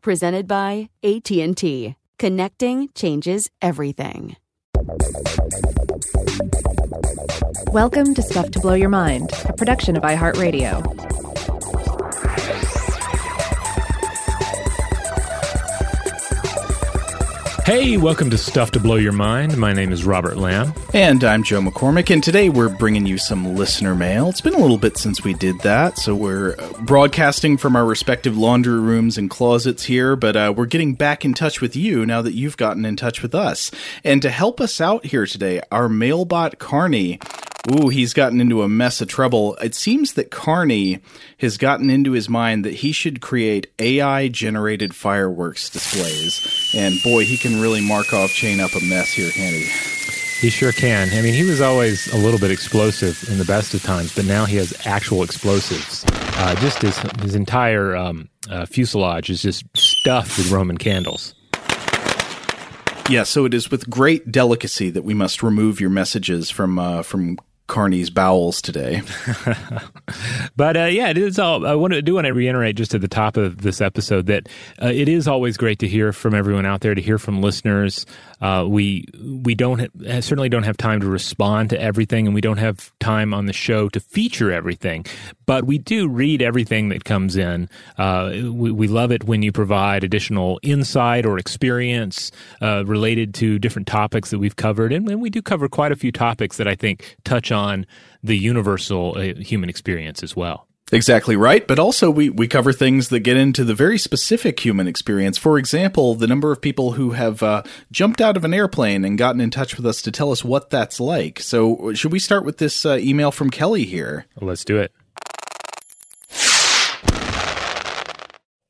[0.00, 1.96] presented by AT&T.
[2.18, 4.36] Connecting changes everything.
[7.72, 11.25] Welcome to Stuff to Blow Your Mind, a production of iHeartRadio.
[17.66, 19.56] Hey, welcome to Stuff to Blow Your Mind.
[19.56, 20.72] My name is Robert Lamb.
[20.94, 24.28] And I'm Joe McCormick, and today we're bringing you some listener mail.
[24.28, 28.38] It's been a little bit since we did that, so we're broadcasting from our respective
[28.38, 32.22] laundry rooms and closets here, but uh, we're getting back in touch with you now
[32.22, 33.72] that you've gotten in touch with us.
[34.04, 37.18] And to help us out here today, our mailbot Carney
[37.68, 39.56] Ooh, he's gotten into a mess of trouble.
[39.56, 41.00] It seems that Carney
[41.38, 46.72] has gotten into his mind that he should create AI generated fireworks displays.
[46.76, 49.64] And boy, he can really Markov chain up a mess here, can't he?
[50.40, 51.08] He sure can.
[51.12, 54.26] I mean, he was always a little bit explosive in the best of times, but
[54.26, 56.04] now he has actual explosives.
[56.08, 61.34] Uh, just his, his entire um, uh, fuselage is just stuffed with Roman candles.
[63.08, 67.02] Yeah, so it is with great delicacy that we must remove your messages from uh,
[67.02, 69.02] from Carney's bowels today.
[70.56, 71.66] but uh, yeah, it is all.
[71.66, 74.48] I want to do want to reiterate just at the top of this episode that
[74.80, 78.06] uh, it is always great to hear from everyone out there, to hear from listeners.
[78.40, 82.40] Uh, we we don't ha- certainly don't have time to respond to everything, and we
[82.40, 85.04] don't have time on the show to feature everything.
[85.46, 87.68] But we do read everything that comes in.
[87.98, 93.58] Uh, we, we, love it when you provide additional insight or experience uh, related to
[93.58, 96.68] different topics that we've covered, and, and, we do cover quite a few topics that
[96.68, 97.55] I think touch on
[98.22, 100.66] the universal uh, human experience as well.
[100.92, 101.66] Exactly right.
[101.66, 105.36] But also, we, we cover things that get into the very specific human experience.
[105.36, 109.18] For example, the number of people who have uh, jumped out of an airplane and
[109.18, 111.40] gotten in touch with us to tell us what that's like.
[111.40, 114.26] So, should we start with this uh, email from Kelly here?
[114.40, 114.92] Let's do it.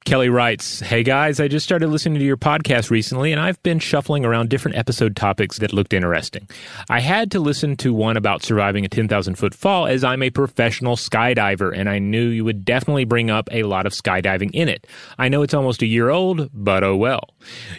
[0.06, 3.80] Kelly writes, Hey guys, I just started listening to your podcast recently and I've been
[3.80, 6.48] shuffling around different episode topics that looked interesting.
[6.88, 10.30] I had to listen to one about surviving a 10,000 foot fall as I'm a
[10.30, 14.68] professional skydiver and I knew you would definitely bring up a lot of skydiving in
[14.68, 14.86] it.
[15.18, 17.30] I know it's almost a year old, but oh well.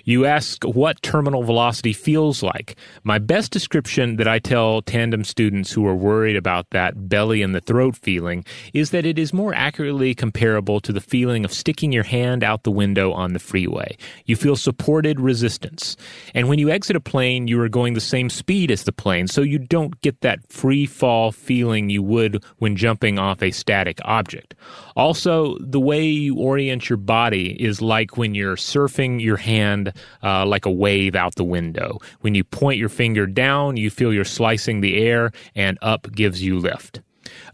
[0.03, 2.75] You ask what terminal velocity feels like.
[3.03, 7.51] My best description that I tell tandem students who are worried about that belly in
[7.51, 11.91] the throat feeling is that it is more accurately comparable to the feeling of sticking
[11.91, 13.97] your hand out the window on the freeway.
[14.25, 15.95] You feel supported resistance.
[16.33, 19.27] And when you exit a plane, you are going the same speed as the plane,
[19.27, 23.99] so you don't get that free fall feeling you would when jumping off a static
[24.05, 24.55] object.
[24.97, 30.43] Also, the way you orient your body is like when you're surfing your hand uh,
[30.43, 31.99] like a wave out the window.
[32.21, 36.41] When you point your finger down, you feel you're slicing the air, and up gives
[36.41, 37.01] you lift.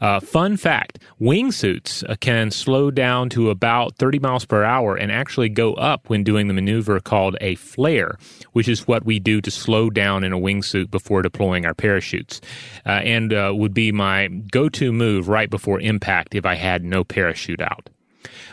[0.01, 5.11] Uh, fun fact wingsuits uh, can slow down to about 30 miles per hour and
[5.11, 8.17] actually go up when doing the maneuver called a flare,
[8.53, 12.41] which is what we do to slow down in a wingsuit before deploying our parachutes.
[12.85, 16.83] Uh, and uh, would be my go to move right before impact if I had
[16.83, 17.89] no parachute out.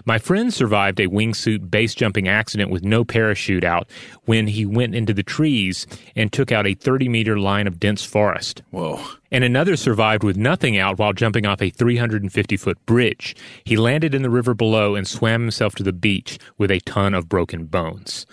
[0.04, 3.88] My friend survived a wingsuit base jumping accident with no parachute out
[4.24, 5.86] when he went into the trees
[6.16, 8.62] and took out a 30 meter line of dense forest.
[8.70, 9.00] Whoa.
[9.30, 13.36] And another survived with nothing out while jumping off a 350 foot bridge.
[13.64, 17.14] He landed in the river below and swam himself to the beach with a ton
[17.14, 18.26] of broken bones.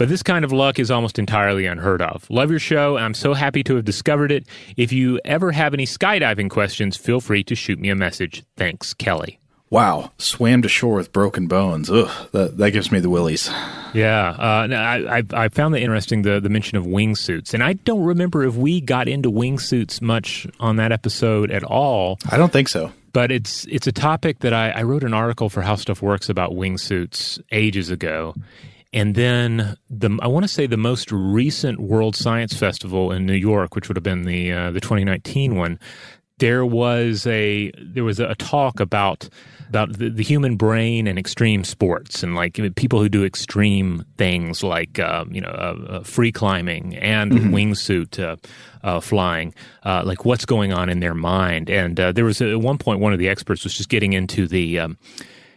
[0.00, 2.24] But this kind of luck is almost entirely unheard of.
[2.30, 4.46] Love your show, and I'm so happy to have discovered it.
[4.78, 8.42] If you ever have any skydiving questions, feel free to shoot me a message.
[8.56, 9.38] Thanks, Kelly.
[9.70, 11.88] Wow, swam to shore with broken bones.
[11.88, 13.48] Ugh, that, that gives me the willies.
[13.94, 17.74] Yeah, uh, I, I, I found that interesting the the mention of wingsuits, and I
[17.74, 22.18] don't remember if we got into wingsuits much on that episode at all.
[22.28, 22.92] I don't think so.
[23.12, 26.28] But it's it's a topic that I, I wrote an article for How Stuff Works
[26.28, 28.34] about wingsuits ages ago,
[28.92, 33.34] and then the I want to say the most recent World Science Festival in New
[33.34, 35.78] York, which would have been the uh, the 2019 one.
[36.38, 39.28] There was a there was a talk about
[39.70, 44.64] about the, the, human brain and extreme sports and like people who do extreme things
[44.64, 47.54] like uh, you know uh, uh, free climbing and mm-hmm.
[47.54, 48.36] wingsuit uh,
[48.82, 52.60] uh, flying uh, like what's going on in their mind and there was a, at
[52.60, 54.98] one point one of the experts was just getting into the um,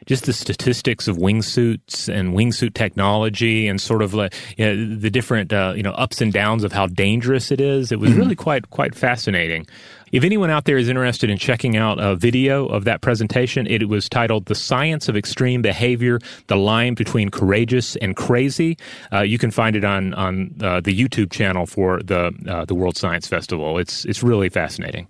[0.06, 5.10] just the statistics of wingsuits and wingsuit technology and sort of like you know, the
[5.10, 7.92] different uh, you know ups and downs of how dangerous it is.
[7.92, 8.20] It was mm-hmm.
[8.20, 9.66] really quite quite fascinating.
[10.14, 13.90] If anyone out there is interested in checking out a video of that presentation, it
[13.90, 18.78] was titled The Science of Extreme Behavior, the line between courageous and crazy.
[19.12, 22.76] Uh, you can find it on, on uh, the YouTube channel for the, uh, the
[22.76, 23.80] World Science Festival.
[23.80, 25.08] It's, it's really fascinating.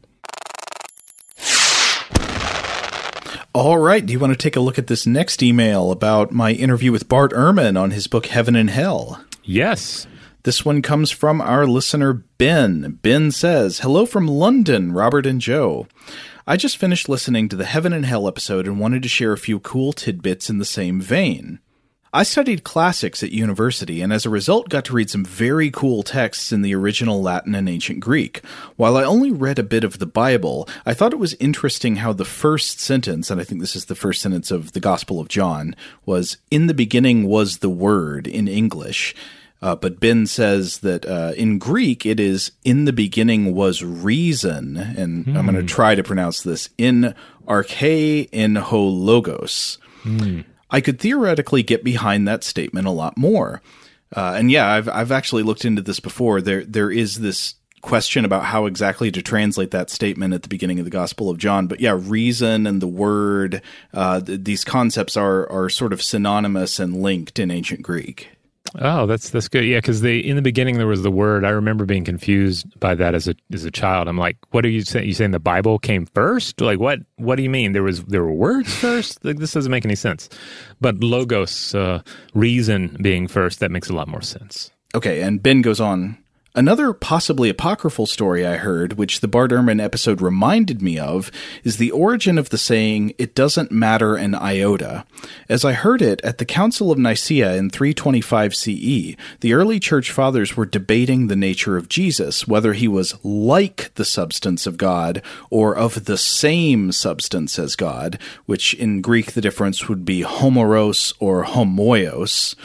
[3.56, 4.04] All right.
[4.04, 7.08] Do you want to take a look at this next email about my interview with
[7.08, 9.24] Bart Ehrman on his book Heaven and Hell?
[9.44, 10.08] Yes.
[10.42, 12.98] This one comes from our listener, Ben.
[13.04, 15.88] Ben says, Hello from London, Robert and Joe.
[16.48, 19.38] I just finished listening to the Heaven and Hell episode and wanted to share a
[19.38, 21.60] few cool tidbits in the same vein.
[22.16, 26.04] I studied classics at university and as a result got to read some very cool
[26.04, 28.46] texts in the original Latin and ancient Greek.
[28.76, 32.14] While I only read a bit of the Bible, I thought it was interesting how
[32.14, 35.28] the first sentence, and I think this is the first sentence of the Gospel of
[35.28, 35.76] John,
[36.06, 39.16] was, In the beginning was the Word in English.
[39.60, 44.78] Uh, but Ben says that uh, in Greek it is in the beginning was reason,
[44.78, 45.68] and I'm going to hmm.
[45.68, 47.16] try to pronounce this in
[47.48, 49.80] arche in ho logos.
[50.04, 50.44] Mm.
[50.74, 53.62] I could theoretically get behind that statement a lot more.
[54.14, 56.42] Uh, and yeah, I've I've actually looked into this before.
[56.42, 60.80] There there is this question about how exactly to translate that statement at the beginning
[60.80, 61.68] of the Gospel of John.
[61.68, 63.62] But yeah, reason and the word,
[63.94, 68.30] uh, th- these concepts are are sort of synonymous and linked in ancient Greek.
[68.80, 69.66] Oh, that's that's good.
[69.66, 71.46] Yeah, because they in the beginning there was the word.
[71.46, 74.08] I remember being confused by that as a as a child.
[74.08, 75.06] I'm like, what are you saying?
[75.06, 76.60] You saying the Bible came first?
[76.60, 77.00] Like what?
[77.18, 77.74] What do you mean?
[77.74, 79.24] There was there were words first?
[79.24, 80.30] like this doesn't make any sense.
[80.82, 82.02] But logos, uh,
[82.34, 84.72] reason being first, that makes a lot more sense.
[84.96, 86.18] Okay, and Ben goes on
[86.56, 91.32] Another possibly apocryphal story I heard, which the Bart Ehrman episode reminded me of,
[91.64, 95.04] is the origin of the saying, it doesn't matter an iota.
[95.50, 100.12] As I heard it at the Council of Nicaea in 325 CE, the early church
[100.12, 105.24] fathers were debating the nature of Jesus, whether he was like the substance of God
[105.50, 111.16] or of the same substance as God, which in Greek the difference would be homoros
[111.20, 112.56] or homoios.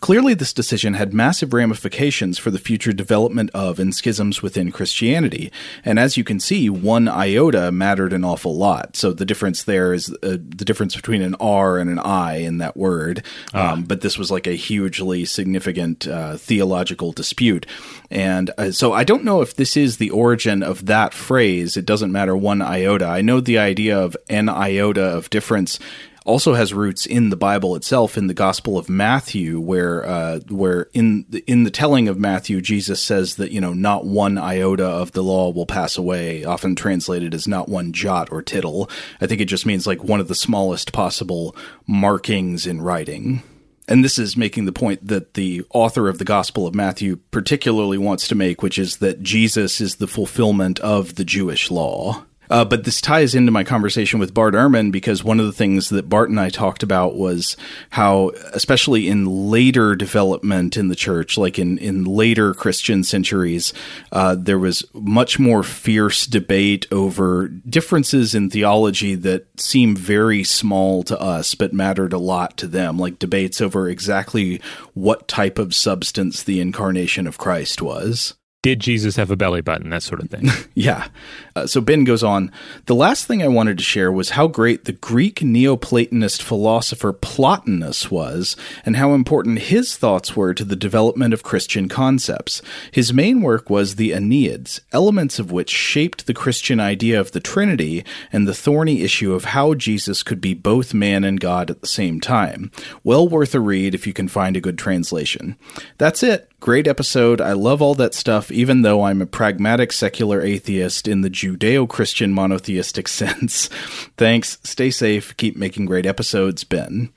[0.00, 5.52] Clearly, this decision had massive ramifications for the future development of and schisms within Christianity.
[5.84, 8.96] And as you can see, one iota mattered an awful lot.
[8.96, 12.58] So the difference there is uh, the difference between an R and an I in
[12.58, 13.24] that word.
[13.52, 13.72] Ah.
[13.72, 17.66] Um, but this was like a hugely significant uh, theological dispute.
[18.10, 21.76] And uh, so I don't know if this is the origin of that phrase.
[21.76, 23.06] It doesn't matter one iota.
[23.06, 25.78] I know the idea of an iota of difference
[26.24, 30.88] also has roots in the Bible itself, in the Gospel of Matthew, where uh, where
[30.94, 34.86] in the, in the telling of Matthew, Jesus says that you know not one iota
[34.86, 36.44] of the law will pass away.
[36.44, 38.90] Often translated as not one jot or tittle.
[39.20, 41.54] I think it just means like one of the smallest possible
[41.86, 43.42] markings in writing.
[43.86, 47.98] And this is making the point that the author of the Gospel of Matthew particularly
[47.98, 52.24] wants to make, which is that Jesus is the fulfillment of the Jewish law.
[52.50, 55.88] Uh, but this ties into my conversation with Bart Ehrman because one of the things
[55.88, 57.56] that Bart and I talked about was
[57.90, 63.72] how, especially in later development in the church, like in, in later Christian centuries,
[64.12, 71.02] uh, there was much more fierce debate over differences in theology that seem very small
[71.04, 74.60] to us but mattered a lot to them, like debates over exactly
[74.92, 79.90] what type of substance the incarnation of Christ was did Jesus have a belly button?
[79.90, 80.48] That sort of thing.
[80.74, 81.08] yeah.
[81.54, 82.50] Uh, so Ben goes on.
[82.86, 88.10] The last thing I wanted to share was how great the Greek Neoplatonist philosopher Plotinus
[88.10, 88.56] was,
[88.86, 92.62] and how important his thoughts were to the development of Christian concepts.
[92.90, 97.40] His main work was the Enneads, elements of which shaped the Christian idea of the
[97.40, 98.02] Trinity
[98.32, 101.86] and the thorny issue of how Jesus could be both man and God at the
[101.86, 102.72] same time.
[103.02, 105.58] Well worth a read if you can find a good translation.
[105.98, 106.50] That's it.
[106.64, 107.42] Great episode.
[107.42, 111.86] I love all that stuff, even though I'm a pragmatic secular atheist in the Judeo
[111.86, 113.68] Christian monotheistic sense.
[114.16, 114.56] Thanks.
[114.64, 115.36] Stay safe.
[115.36, 117.12] Keep making great episodes, Ben.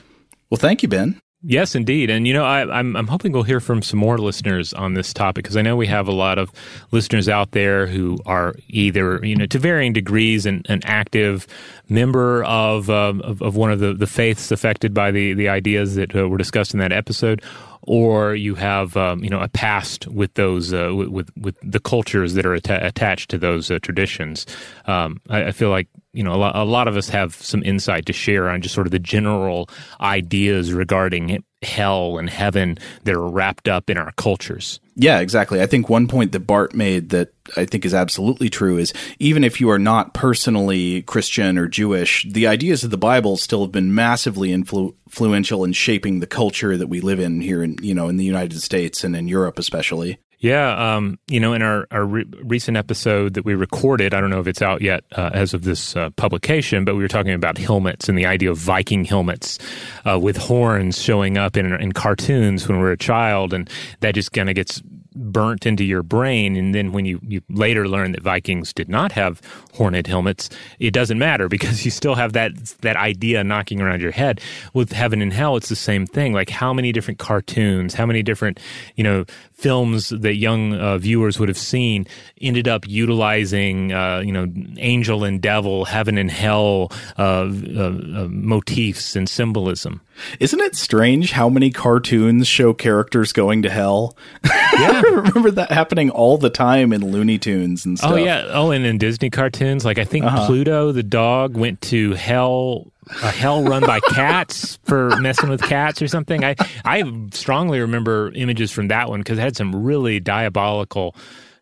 [0.49, 1.21] Well, thank you, Ben.
[1.43, 2.09] Yes, indeed.
[2.09, 4.95] And, you know, I, am I'm, I'm hoping we'll hear from some more listeners on
[4.95, 6.51] this topic because I know we have a lot of
[6.91, 11.47] listeners out there who are either, you know, to varying degrees an, an active
[11.87, 15.95] member of, um, of, of, one of the, the faiths affected by the, the ideas
[15.95, 17.41] that uh, were discussed in that episode,
[17.87, 22.33] or you have um, you know a past with those uh, with with the cultures
[22.33, 24.45] that are atta- attached to those uh, traditions.
[24.85, 27.63] Um, I, I, feel like you know a lot, a lot of us have some
[27.63, 29.69] insight to share on just sort of the general
[30.01, 34.79] ideas regarding hell and heaven that are wrapped up in our cultures.
[34.95, 35.61] Yeah, exactly.
[35.61, 39.43] I think one point that Bart made that I think is absolutely true is even
[39.43, 43.71] if you are not personally Christian or Jewish, the ideas of the Bible still have
[43.71, 47.93] been massively influ- influential in shaping the culture that we live in here in you
[47.93, 50.17] know in the United States and in Europe especially.
[50.39, 54.29] Yeah, um, you know, in our, our re- recent episode that we recorded, I don't
[54.29, 57.31] know if it's out yet uh, as of this uh, publication, but we were talking
[57.33, 59.57] about helmets and the idea of Viking helmets
[60.05, 63.67] uh, with horns showing up in, in cartoons when we are a child, and
[64.01, 64.79] that just kind of gets
[65.17, 66.55] burnt into your brain.
[66.55, 69.41] And then when you, you later learn that Vikings did not have
[69.73, 74.11] horned helmets, it doesn't matter because you still have that that idea knocking around your
[74.11, 74.39] head.
[74.73, 76.33] With Heaven and Hell, it's the same thing.
[76.33, 78.59] Like how many different cartoons, how many different
[78.95, 79.25] you know
[79.57, 82.05] films that young uh, viewers would have seen
[82.39, 84.47] ended up utilizing uh, you know
[84.77, 90.01] angel and devil, heaven and hell uh, uh, uh motifs and symbolism.
[90.39, 94.15] Isn't it strange how many cartoons show characters going to hell?
[94.43, 98.11] Yeah, I remember that happening all the time in Looney Tunes and oh, stuff.
[98.11, 100.45] Oh yeah, oh, and in Disney cartoons, like I think uh-huh.
[100.45, 106.01] Pluto the dog went to hell a hell run by cats for messing with cats
[106.01, 106.43] or something.
[106.43, 111.15] I I strongly remember images from that one because it had some really diabolical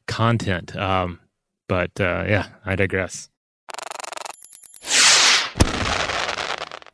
[0.08, 0.76] content.
[0.76, 1.20] Um,
[1.68, 3.30] but uh, yeah, I digress.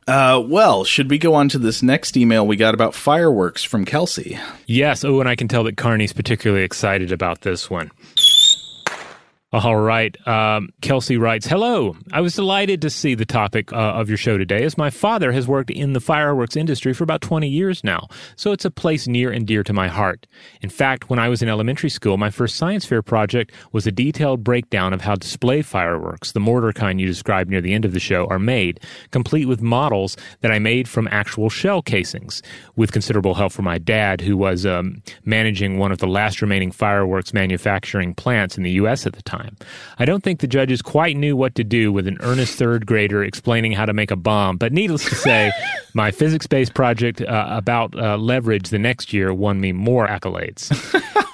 [0.08, 3.84] Uh, well, should we go on to this next email we got about fireworks from
[3.84, 4.38] Kelsey?
[4.66, 5.04] Yes.
[5.04, 7.90] Oh, and I can tell that Carney's particularly excited about this one.
[9.54, 10.16] All right.
[10.26, 11.94] Um, Kelsey writes Hello.
[12.10, 15.30] I was delighted to see the topic uh, of your show today, as my father
[15.32, 19.06] has worked in the fireworks industry for about 20 years now, so it's a place
[19.06, 20.26] near and dear to my heart.
[20.62, 23.92] In fact, when I was in elementary school, my first science fair project was a
[23.92, 27.92] detailed breakdown of how display fireworks, the mortar kind you described near the end of
[27.92, 28.80] the show, are made,
[29.10, 32.40] complete with models that I made from actual shell casings,
[32.76, 36.72] with considerable help from my dad, who was um, managing one of the last remaining
[36.72, 39.04] fireworks manufacturing plants in the U.S.
[39.04, 39.56] at the time time.
[39.98, 43.22] I don't think the judges quite knew what to do with an earnest third grader
[43.22, 45.52] explaining how to make a bomb, but needless to say,
[45.94, 50.70] my physics based project uh, about uh, leverage the next year won me more accolades.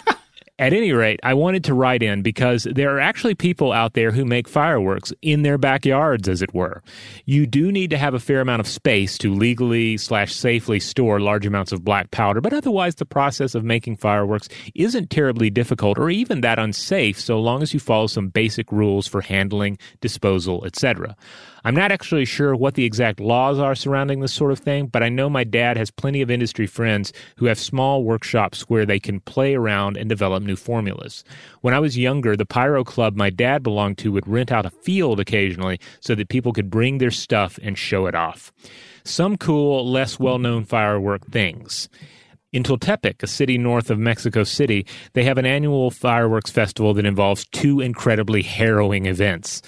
[0.60, 4.10] At any rate, I wanted to write in because there are actually people out there
[4.10, 6.82] who make fireworks in their backyards, as it were.
[7.26, 11.20] You do need to have a fair amount of space to legally slash safely store
[11.20, 15.96] large amounts of black powder, but otherwise the process of making fireworks isn't terribly difficult
[15.96, 20.64] or even that unsafe so long as you follow some basic rules for handling, disposal,
[20.64, 21.14] etc.
[21.68, 25.02] I'm not actually sure what the exact laws are surrounding this sort of thing, but
[25.02, 28.98] I know my dad has plenty of industry friends who have small workshops where they
[28.98, 31.25] can play around and develop new formulas.
[31.60, 34.70] When I was younger, the pyro club my dad belonged to would rent out a
[34.70, 38.50] field occasionally so that people could bring their stuff and show it off.
[39.04, 41.90] Some cool, less well known firework things.
[42.50, 47.04] In Tultepec, a city north of Mexico City, they have an annual fireworks festival that
[47.04, 49.60] involves two incredibly harrowing events.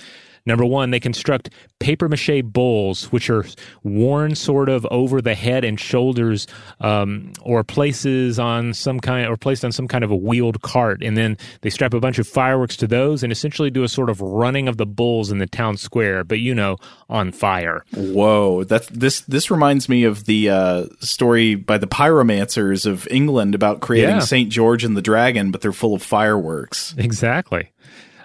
[0.47, 3.45] Number one, they construct paper mache bowls, which are
[3.83, 6.47] worn sort of over the head and shoulders,
[6.81, 11.03] um, or places on some kind, or placed on some kind of a wheeled cart,
[11.03, 14.11] and then they strap a bunch of fireworks to those, and essentially do a sort
[14.11, 16.77] of running of the bulls in the town square, but you know,
[17.09, 17.85] on fire.
[17.95, 19.21] Whoa, that's this.
[19.23, 24.21] This reminds me of the uh, story by the pyromancers of England about creating Yeah.
[24.21, 26.95] Saint George and the Dragon, but they're full of fireworks.
[26.99, 27.71] Exactly.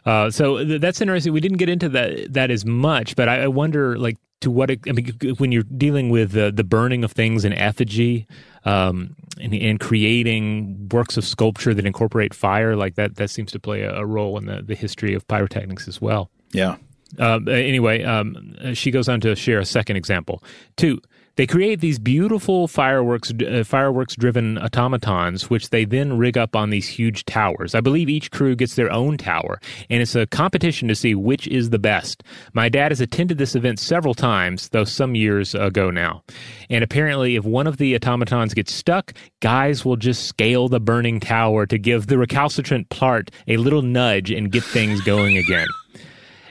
[0.05, 1.33] Uh, so th- that's interesting.
[1.33, 4.69] We didn't get into that that as much, but I, I wonder, like, to what
[4.69, 8.27] I mean, when you're dealing with the the burning of things in effigy,
[8.65, 13.59] um, and, and creating works of sculpture that incorporate fire, like that, that seems to
[13.59, 16.29] play a, a role in the, the history of pyrotechnics as well.
[16.51, 16.77] Yeah.
[17.19, 20.43] Um, anyway, um, she goes on to share a second example.
[20.75, 21.01] Two,
[21.35, 26.87] they create these beautiful fireworks, uh, fireworks-driven automatons, which they then rig up on these
[26.87, 27.75] huge towers.
[27.75, 31.47] I believe each crew gets their own tower, and it's a competition to see which
[31.47, 32.23] is the best.
[32.53, 36.23] My dad has attended this event several times, though some years ago now.
[36.69, 41.19] And apparently, if one of the automatons gets stuck, guys will just scale the burning
[41.19, 45.67] tower to give the recalcitrant part a little nudge and get things going again.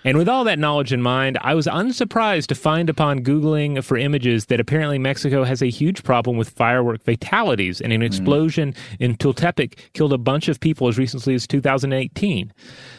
[0.04, 3.96] And with all that knowledge in mind, I was unsurprised to find upon Googling for
[3.96, 9.16] images that apparently Mexico has a huge problem with firework fatalities, and an explosion in
[9.16, 12.52] Tultepec killed a bunch of people as recently as 2018.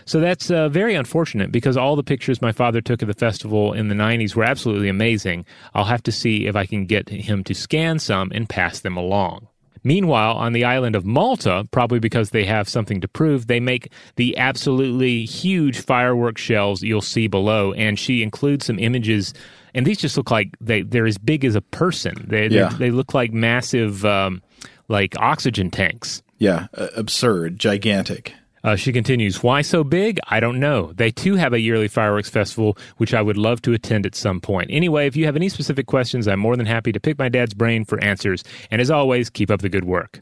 [0.05, 3.73] So that's uh, very unfortunate because all the pictures my father took of the festival
[3.73, 5.45] in the 90s were absolutely amazing.
[5.75, 8.97] I'll have to see if I can get him to scan some and pass them
[8.97, 9.47] along.
[9.85, 13.91] Meanwhile, on the island of Malta, probably because they have something to prove, they make
[14.15, 19.33] the absolutely huge firework shells you'll see below, and she includes some images.
[19.75, 22.25] And these just look like they they're as big as a person.
[22.27, 22.69] They Yeah.
[22.69, 24.41] they, they look like massive, um,
[24.87, 26.23] like oxygen tanks.
[26.39, 26.67] Yeah.
[26.73, 27.59] Uh, absurd.
[27.59, 28.33] Gigantic.
[28.65, 30.19] Uh, she continues, Why so big?
[30.27, 30.91] I don't know.
[30.93, 34.41] They too have a yearly fireworks festival, which I would love to attend at some
[34.41, 34.71] point.
[34.71, 37.53] Anyway, if you have any specific questions, I'm more than happy to pick my dad's
[37.53, 38.43] brain for answers.
[38.71, 40.21] And as always, keep up the good work.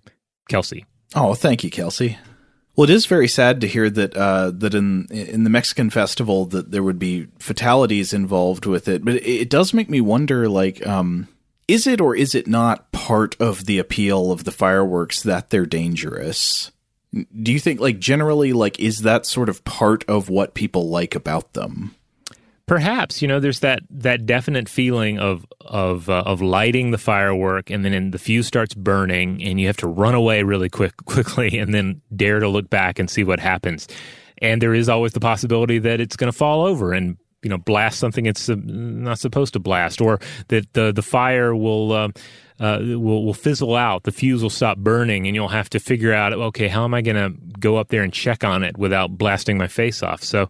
[0.50, 0.86] Kelsey.
[1.16, 2.18] Oh, thank you, Kelsey.
[2.76, 6.46] Well, it is very sad to hear that uh, that in in the Mexican festival
[6.48, 10.50] that there would be fatalities involved with it, but it, it does make me wonder,
[10.50, 11.30] like, um,
[11.70, 15.66] is it or is it not part of the appeal of the fireworks that they're
[15.66, 16.73] dangerous?
[17.14, 21.16] Do you think, like, generally, like, is that sort of part of what people like
[21.16, 21.96] about them?
[22.66, 27.70] Perhaps you know there's that that definite feeling of of uh, of lighting the firework
[27.70, 31.60] and then the fuse starts burning and you have to run away really quick quickly
[31.60, 33.90] and then dare to look back and see what happens
[34.38, 37.58] and there is always the possibility that it's going to fall over and you know
[37.58, 42.14] blast something it's uh, not supposed to blast or that the the fire will um,
[42.60, 46.14] uh, will will fizzle out the fuse will stop burning and you'll have to figure
[46.14, 49.18] out okay how am I going to go up there and check on it without
[49.18, 50.50] blasting my face off so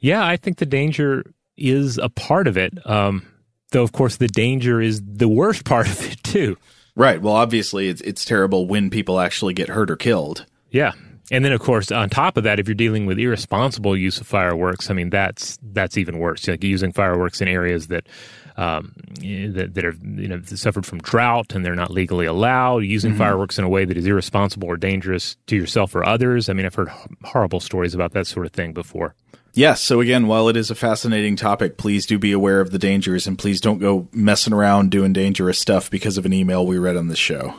[0.00, 1.24] yeah, I think the danger
[1.56, 2.74] is a part of it.
[2.86, 3.26] Um,
[3.70, 6.56] though, of course, the danger is the worst part of it, too.
[6.96, 7.22] Right.
[7.22, 10.44] Well, obviously, it's it's terrible when people actually get hurt or killed.
[10.70, 10.92] Yeah.
[11.32, 14.26] And then, of course, on top of that, if you're dealing with irresponsible use of
[14.26, 16.48] fireworks, I mean, that's that's even worse.
[16.48, 18.08] Like using fireworks in areas that
[18.56, 22.84] um, that, that are you know suffered from drought and they're not legally allowed.
[22.84, 26.48] Using fireworks in a way that is irresponsible or dangerous to yourself or others.
[26.48, 26.90] I mean, I've heard
[27.24, 29.14] horrible stories about that sort of thing before.
[29.52, 29.80] Yes.
[29.80, 33.26] So again, while it is a fascinating topic, please do be aware of the dangers
[33.26, 36.96] and please don't go messing around doing dangerous stuff because of an email we read
[36.96, 37.54] on this show.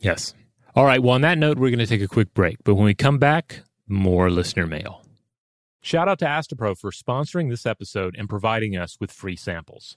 [0.00, 0.34] Yes.
[0.74, 1.02] All right.
[1.02, 2.58] Well, on that note, we're going to take a quick break.
[2.64, 5.02] But when we come back, more listener mail.
[5.80, 9.96] Shout out to Astepro for sponsoring this episode and providing us with free samples.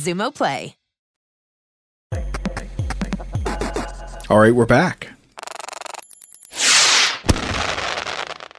[0.00, 0.76] Xumo Play.
[4.30, 5.08] All right, we're back.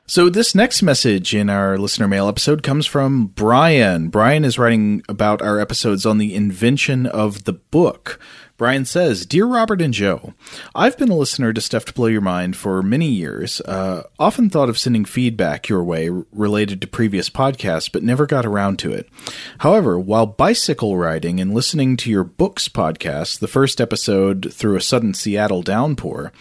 [0.06, 4.10] So, this next message in our listener mail episode comes from Brian.
[4.10, 8.20] Brian is writing about our episodes on the invention of the book.
[8.62, 10.36] Brian says, Dear Robert and Joe,
[10.76, 13.60] I've been a listener to Stuff to Blow Your Mind for many years.
[13.62, 18.46] Uh, often thought of sending feedback your way related to previous podcasts, but never got
[18.46, 19.10] around to it.
[19.58, 24.82] However, while bicycle riding and listening to your books podcast, the first episode through a
[24.82, 26.32] sudden Seattle downpour,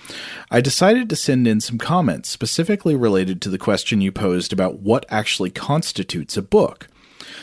[0.50, 4.80] I decided to send in some comments specifically related to the question you posed about
[4.80, 6.86] what actually constitutes a book.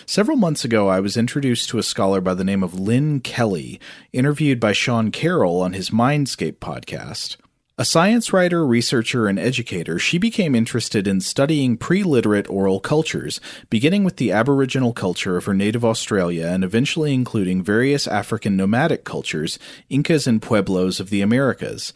[0.05, 3.79] Several months ago, I was introduced to a scholar by the name of Lynne Kelly,
[4.13, 7.37] interviewed by Sean Carroll on his Mindscape podcast.
[7.79, 13.39] A science writer, researcher, and educator, she became interested in studying pre literate oral cultures,
[13.69, 19.03] beginning with the Aboriginal culture of her native Australia and eventually including various African nomadic
[19.03, 21.93] cultures, Incas, and Pueblos of the Americas.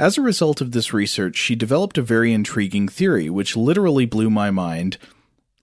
[0.00, 4.30] As a result of this research, she developed a very intriguing theory which literally blew
[4.30, 4.98] my mind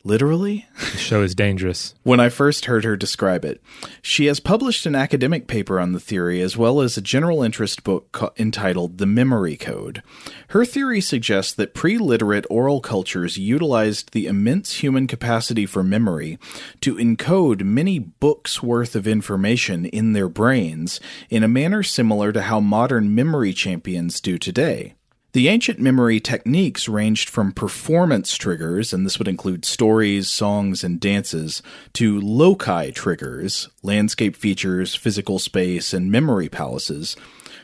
[0.03, 0.65] Literally?
[0.79, 1.93] The show is dangerous.
[2.03, 3.62] when I first heard her describe it.
[4.01, 7.83] She has published an academic paper on the theory as well as a general interest
[7.83, 10.01] book co- entitled The Memory Code.
[10.49, 16.39] Her theory suggests that pre literate oral cultures utilized the immense human capacity for memory
[16.81, 22.43] to encode many books worth of information in their brains in a manner similar to
[22.43, 24.93] how modern memory champions do today.
[25.38, 31.00] The ancient memory techniques ranged from performance triggers, and this would include stories, songs, and
[31.00, 31.62] dances,
[31.93, 37.15] to loci triggers, landscape features, physical space, and memory palaces,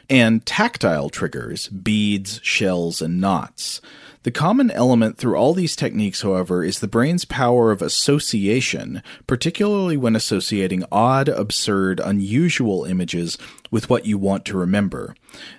[0.07, 3.81] and tactile triggers, beads, shells, and knots.
[4.23, 9.97] The common element through all these techniques, however, is the brain's power of association, particularly
[9.97, 13.37] when associating odd, absurd, unusual images
[13.69, 15.13] with what you want to remember.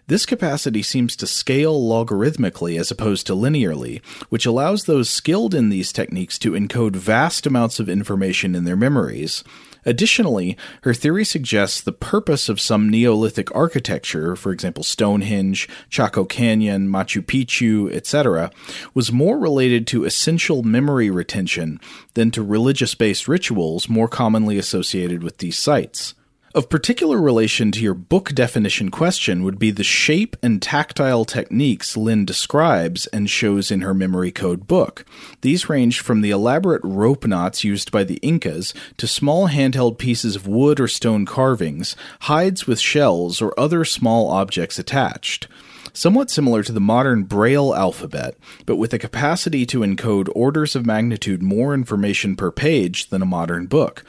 [0.07, 5.68] This capacity seems to scale logarithmically as opposed to linearly, which allows those skilled in
[5.68, 9.44] these techniques to encode vast amounts of information in their memories.
[9.86, 16.88] Additionally, her theory suggests the purpose of some Neolithic architecture, for example Stonehenge, Chaco Canyon,
[16.88, 18.50] Machu Picchu, etc.,
[18.94, 21.80] was more related to essential memory retention
[22.14, 26.14] than to religious based rituals more commonly associated with these sites.
[26.54, 31.96] Of particular relation to your book definition question would be the shape and tactile techniques
[31.96, 35.04] Lynne describes and shows in her memory code book.
[35.40, 40.36] These range from the elaborate rope knots used by the Incas to small handheld pieces
[40.36, 45.48] of wood or stone carvings, hides with shells, or other small objects attached
[45.94, 50.85] somewhat similar to the modern Braille alphabet, but with a capacity to encode orders of
[50.85, 54.04] magnitude more information per page than a modern book.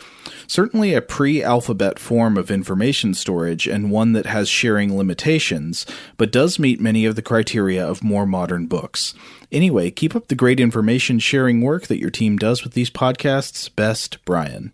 [0.47, 5.85] Certainly a pre alphabet form of information storage and one that has sharing limitations,
[6.17, 9.13] but does meet many of the criteria of more modern books.
[9.51, 13.73] Anyway, keep up the great information sharing work that your team does with these podcasts.
[13.73, 14.73] Best, Brian.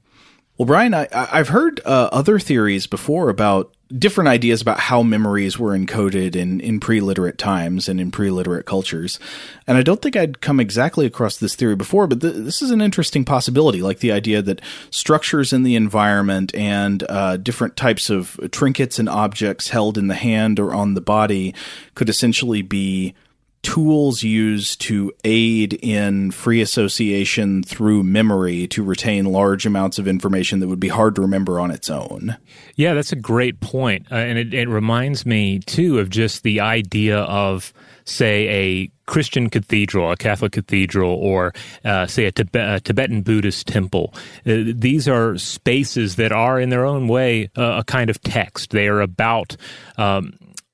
[0.62, 5.58] Well, Brian, I, have heard uh, other theories before about different ideas about how memories
[5.58, 9.18] were encoded in, in pre-literate times and in pre-literate cultures.
[9.66, 12.70] And I don't think I'd come exactly across this theory before, but th- this is
[12.70, 18.12] an interesting possibility, like the idea that structures in the environment and uh, different types
[18.12, 21.56] of trinkets and objects held in the hand or on the body
[21.96, 23.16] could essentially be
[23.64, 30.60] tools used to aid in free association through memory to retain large amounts of information
[30.60, 32.38] that would be hard to remember on its own.
[32.76, 34.08] Yeah, that's a great point.
[34.12, 37.72] Uh, and it, it reminds me, too, of just the idea of,
[38.06, 41.54] say, a Christian cathedral, a Catholic cathedral, or
[41.86, 44.14] uh, say a, a, Tibetan Buddhist temple.
[44.46, 48.72] Uh, these are spaces that are, in their own way, uh, a kind of text.
[48.72, 49.56] They are about
[49.98, 50.34] um,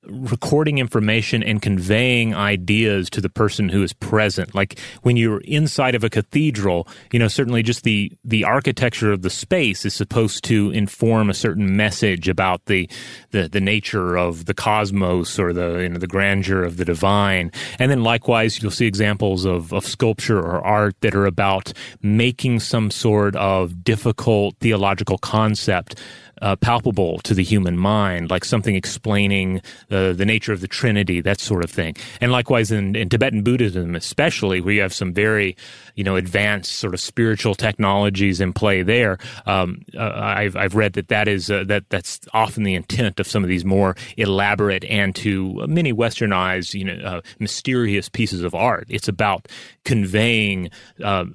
[0.09, 4.55] recording information and conveying ideas to the person who is present.
[4.55, 9.21] Like when you're inside of a cathedral, you know, certainly just the, the architecture of
[9.21, 12.89] the space is supposed to inform a certain message about the,
[13.31, 17.51] the, the nature of the cosmos or the, you know, the grandeur of the divine.
[17.79, 22.59] And then likewise, you'll see examples of, of sculpture or art that are about making
[22.59, 25.99] some sort of difficult theological concept
[26.41, 31.21] uh, palpable to the human mind, like something explaining the, the nature of the Trinity,
[31.21, 31.95] that sort of thing.
[32.21, 35.55] And likewise in, in Tibetan Buddhism, especially, where you have some very,
[35.95, 39.17] you know, advanced sort of spiritual technologies in play there.
[39.45, 43.27] Um, uh, I've, I've read that that is uh, that that's often the intent of
[43.27, 48.53] some of these more elaborate and to many westernized, you know, uh, mysterious pieces of
[48.53, 48.85] art.
[48.89, 49.47] It's about
[49.85, 50.69] conveying
[51.03, 51.25] uh,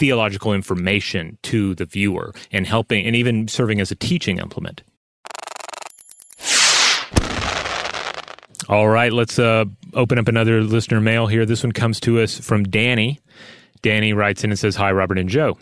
[0.00, 4.82] theological information to the viewer and helping and even serving as a teaching implement.
[8.68, 11.44] All right, let's uh, open up another listener mail here.
[11.44, 13.20] This one comes to us from Danny.
[13.82, 15.58] Danny writes in and says, Hi, Robert and Joe.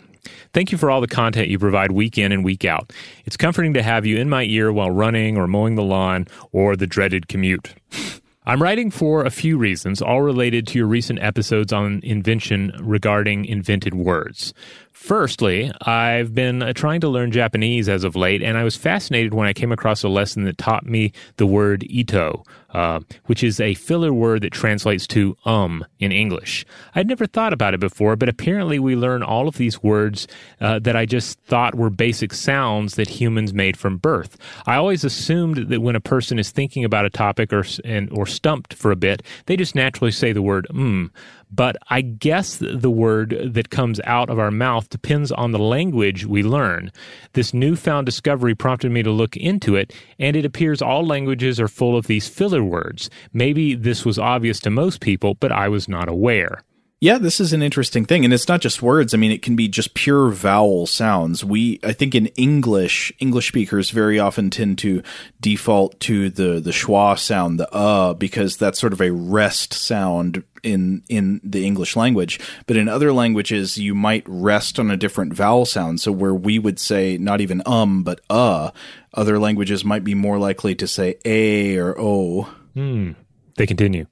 [0.53, 2.93] Thank you for all the content you provide week in and week out.
[3.25, 6.75] It's comforting to have you in my ear while running or mowing the lawn or
[6.75, 7.73] the dreaded commute.
[8.49, 13.45] I'm writing for a few reasons, all related to your recent episodes on invention regarding
[13.45, 14.55] invented words.
[14.99, 19.33] Firstly, I've been uh, trying to learn Japanese as of late, and I was fascinated
[19.33, 23.61] when I came across a lesson that taught me the word ito, uh, which is
[23.61, 26.65] a filler word that translates to um in English.
[26.93, 30.27] I'd never thought about it before, but apparently we learn all of these words
[30.59, 34.35] uh, that I just thought were basic sounds that humans made from birth.
[34.67, 38.27] I always assumed that when a person is thinking about a topic or and, or
[38.27, 41.09] stumped for a bit, they just naturally say the word mm
[41.51, 46.25] but I guess the word that comes out of our mouth depends on the language
[46.25, 46.91] we learn.
[47.33, 51.67] This newfound discovery prompted me to look into it, and it appears all languages are
[51.67, 53.09] full of these filler words.
[53.33, 56.63] Maybe this was obvious to most people, but I was not aware.
[57.01, 58.25] Yeah, this is an interesting thing.
[58.25, 59.13] And it's not just words.
[59.13, 61.45] I mean, it can be just pure vowel sounds.
[61.45, 65.01] We, I think in English, English speakers very often tend to
[65.39, 70.43] default to the, the schwa sound, the uh, because that's sort of a rest sound
[70.61, 72.37] in, in the English language.
[72.67, 76.01] But in other languages, you might rest on a different vowel sound.
[76.01, 78.71] So where we would say not even um, but uh,
[79.13, 82.49] other languages might be more likely to say a or o.
[82.73, 83.11] Hmm.
[83.55, 84.05] They continue.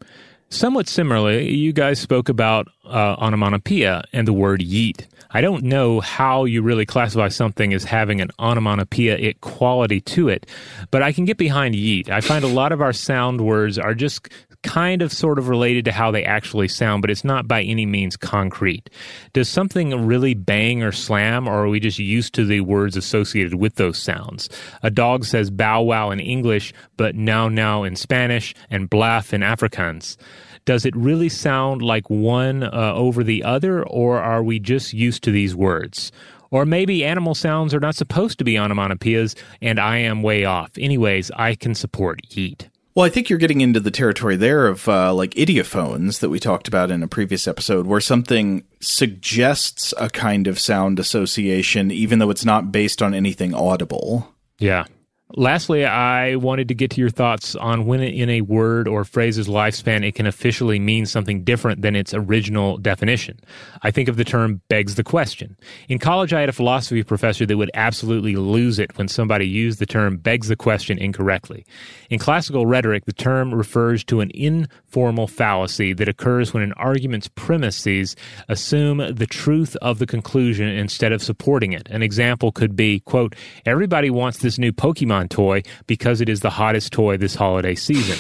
[0.49, 5.05] Somewhat similarly, you guys spoke about uh, onomatopoeia and the word yeet.
[5.31, 10.45] I don't know how you really classify something as having an onomatopoeia quality to it,
[10.89, 12.09] but I can get behind yeet.
[12.09, 14.29] I find a lot of our sound words are just
[14.67, 17.85] kind of sort of related to how they actually sound, but it's not by any
[17.85, 18.89] means concrete.
[19.31, 23.55] Does something really bang or slam, or are we just used to the words associated
[23.55, 24.49] with those sounds?
[24.83, 29.41] A dog says bow wow in English, but now now in Spanish and blaff in
[29.41, 30.17] Afrikaans.
[30.65, 35.23] Does it really sound like one uh, over the other, or are we just used
[35.23, 36.11] to these words?
[36.51, 40.71] Or maybe animal sounds are not supposed to be onomatopoeias and I am way off.
[40.77, 42.69] Anyways, I can support yeet.
[42.97, 46.39] Well, I think you're getting into the territory there of uh, like idiophones that we
[46.39, 52.17] talked about in a previous episode, where something suggests a kind of sound association, even
[52.17, 54.33] though it's not based on anything audible.
[54.57, 54.85] Yeah.
[55.35, 59.49] Lastly, I wanted to get to your thoughts on when in a word or phrase's
[59.49, 63.37] lifespan it can officially mean something different than its original definition.
[63.83, 65.57] I think of the term begs the question.
[65.89, 69.79] In college, I had a philosophy professor that would absolutely lose it when somebody used
[69.79, 71.65] the term begs the question incorrectly.
[72.09, 77.27] In classical rhetoric, the term refers to an informal fallacy that occurs when an argument's
[77.27, 78.15] premises
[78.47, 81.89] assume the truth of the conclusion instead of supporting it.
[81.89, 83.35] An example could be, quote,
[83.65, 84.71] everybody wants this new
[85.17, 88.17] Pokemon toy because it is the hottest toy this holiday season.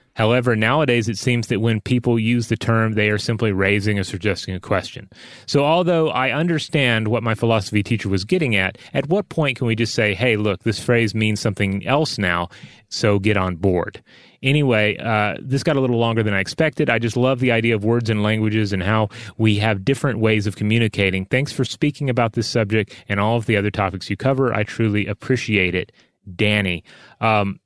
[0.14, 4.04] However, nowadays it seems that when people use the term, they are simply raising or
[4.04, 5.08] suggesting a question.
[5.46, 9.66] So, although I understand what my philosophy teacher was getting at, at what point can
[9.66, 12.48] we just say, hey, look, this phrase means something else now,
[12.90, 14.02] so get on board?
[14.42, 16.90] Anyway, uh, this got a little longer than I expected.
[16.90, 19.08] I just love the idea of words and languages and how
[19.38, 21.24] we have different ways of communicating.
[21.26, 24.52] Thanks for speaking about this subject and all of the other topics you cover.
[24.52, 25.92] I truly appreciate it.
[26.34, 26.84] Danny.
[27.20, 27.60] Um,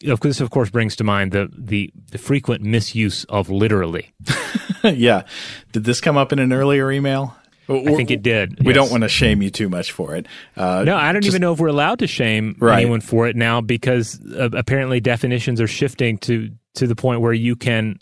[0.00, 4.12] this, of course, brings to mind the, the, the frequent misuse of literally.
[4.84, 5.22] yeah.
[5.72, 7.36] Did this come up in an earlier email?
[7.68, 8.60] I think it did.
[8.60, 8.76] We yes.
[8.76, 10.26] don't want to shame you too much for it.
[10.56, 12.80] Uh, no, I don't just, even know if we're allowed to shame right.
[12.80, 17.32] anyone for it now because uh, apparently definitions are shifting to to the point where
[17.32, 17.98] you can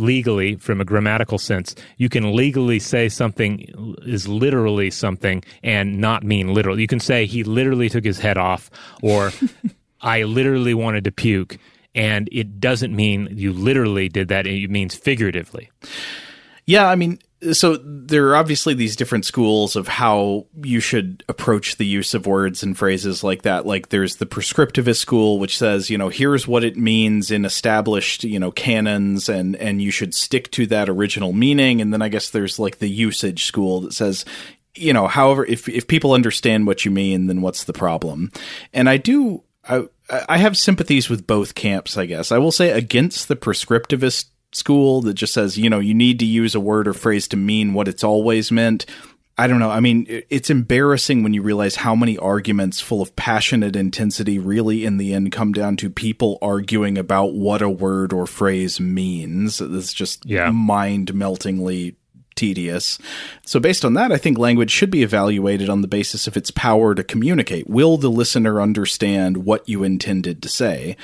[0.00, 6.24] legally, from a grammatical sense, you can legally say something is literally something and not
[6.24, 6.78] mean literal.
[6.80, 8.70] You can say he literally took his head off,
[9.02, 9.32] or
[10.00, 11.58] I literally wanted to puke,
[11.94, 14.46] and it doesn't mean you literally did that.
[14.46, 15.70] It means figuratively.
[16.66, 17.18] Yeah, I mean,
[17.52, 22.26] so there are obviously these different schools of how you should approach the use of
[22.26, 23.64] words and phrases like that.
[23.64, 28.24] Like there's the prescriptivist school which says you know here's what it means in established
[28.24, 31.80] you know canons and and you should stick to that original meaning.
[31.80, 34.24] And then i guess there's like the usage school that says
[34.74, 38.30] you know however if if people understand what you mean then what's the problem?
[38.74, 39.84] And i do i
[40.28, 42.32] i have sympathies with both camps i guess.
[42.32, 46.26] I will say against the prescriptivist school that just says, you know, you need to
[46.26, 48.86] use a word or phrase to mean what it's always meant.
[49.38, 49.70] I don't know.
[49.70, 54.84] I mean, it's embarrassing when you realize how many arguments full of passionate intensity really,
[54.84, 59.62] in the end, come down to people arguing about what a word or phrase means.
[59.62, 60.50] It's just yeah.
[60.50, 61.96] mind meltingly
[62.34, 62.98] tedious.
[63.46, 66.50] So, based on that, I think language should be evaluated on the basis of its
[66.50, 67.68] power to communicate.
[67.68, 70.96] Will the listener understand what you intended to say?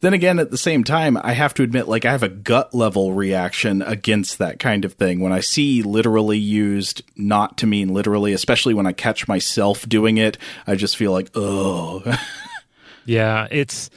[0.00, 2.72] Then again, at the same time, I have to admit, like, I have a gut
[2.74, 5.20] level reaction against that kind of thing.
[5.20, 10.16] When I see literally used not to mean literally, especially when I catch myself doing
[10.16, 12.02] it, I just feel like, oh.
[13.04, 13.90] yeah, it's.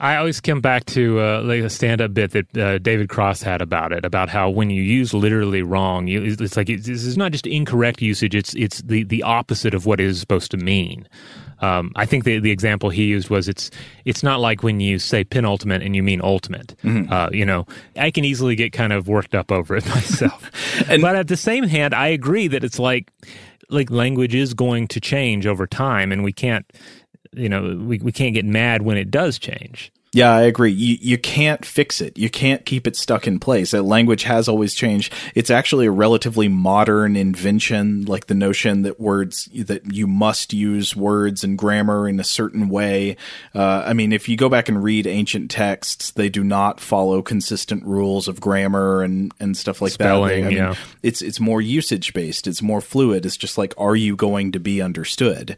[0.00, 3.60] I always come back to uh, like a stand-up bit that uh, David Cross had
[3.60, 7.32] about it, about how when you use literally wrong, you, it's like it's, it's not
[7.32, 11.08] just incorrect usage; it's it's the the opposite of what it is supposed to mean.
[11.60, 13.70] Um, I think the the example he used was it's
[14.04, 16.74] it's not like when you say penultimate and you mean ultimate.
[16.82, 17.12] Mm-hmm.
[17.12, 17.66] Uh, you know,
[17.96, 20.50] I can easily get kind of worked up over it myself.
[20.88, 23.10] and, but at the same hand, I agree that it's like
[23.70, 26.66] like language is going to change over time, and we can't
[27.32, 30.72] you know we, we can't get mad when it does change yeah, I agree.
[30.72, 32.16] You you can't fix it.
[32.16, 33.72] You can't keep it stuck in place.
[33.72, 35.12] That language has always changed.
[35.34, 40.96] It's actually a relatively modern invention, like the notion that words that you must use
[40.96, 43.16] words and grammar in a certain way.
[43.54, 47.20] Uh, I mean, if you go back and read ancient texts, they do not follow
[47.20, 50.52] consistent rules of grammar and and stuff like Spelling, that.
[50.52, 52.46] I mean, it's it's more usage based.
[52.46, 53.26] It's more fluid.
[53.26, 55.56] It's just like, are you going to be understood?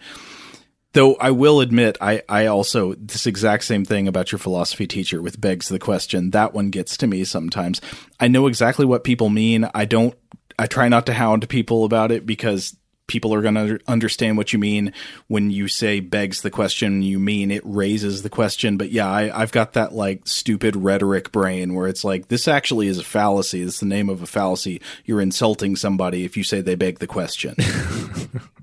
[0.92, 5.22] Though I will admit, I, I also, this exact same thing about your philosophy teacher
[5.22, 6.30] with begs the question.
[6.30, 7.80] That one gets to me sometimes.
[8.18, 9.70] I know exactly what people mean.
[9.72, 10.16] I don't,
[10.58, 12.76] I try not to hound people about it because
[13.10, 14.92] people are going to understand what you mean
[15.26, 19.40] when you say begs the question you mean it raises the question but yeah I,
[19.40, 23.62] have got that like stupid rhetoric brain where it's like this actually is a fallacy
[23.62, 27.08] it's the name of a fallacy you're insulting somebody if you say they beg the
[27.08, 27.56] question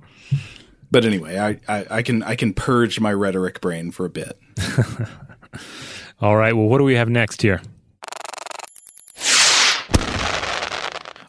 [0.89, 4.39] But anyway, I, I, I, can I can purge my rhetoric brain for a bit.
[6.21, 6.53] All right.
[6.55, 7.61] Well, what do we have next here?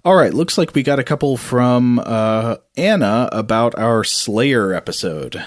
[0.04, 0.32] All right.
[0.32, 5.44] Looks like we got a couple from uh, Anna about our Slayer episode.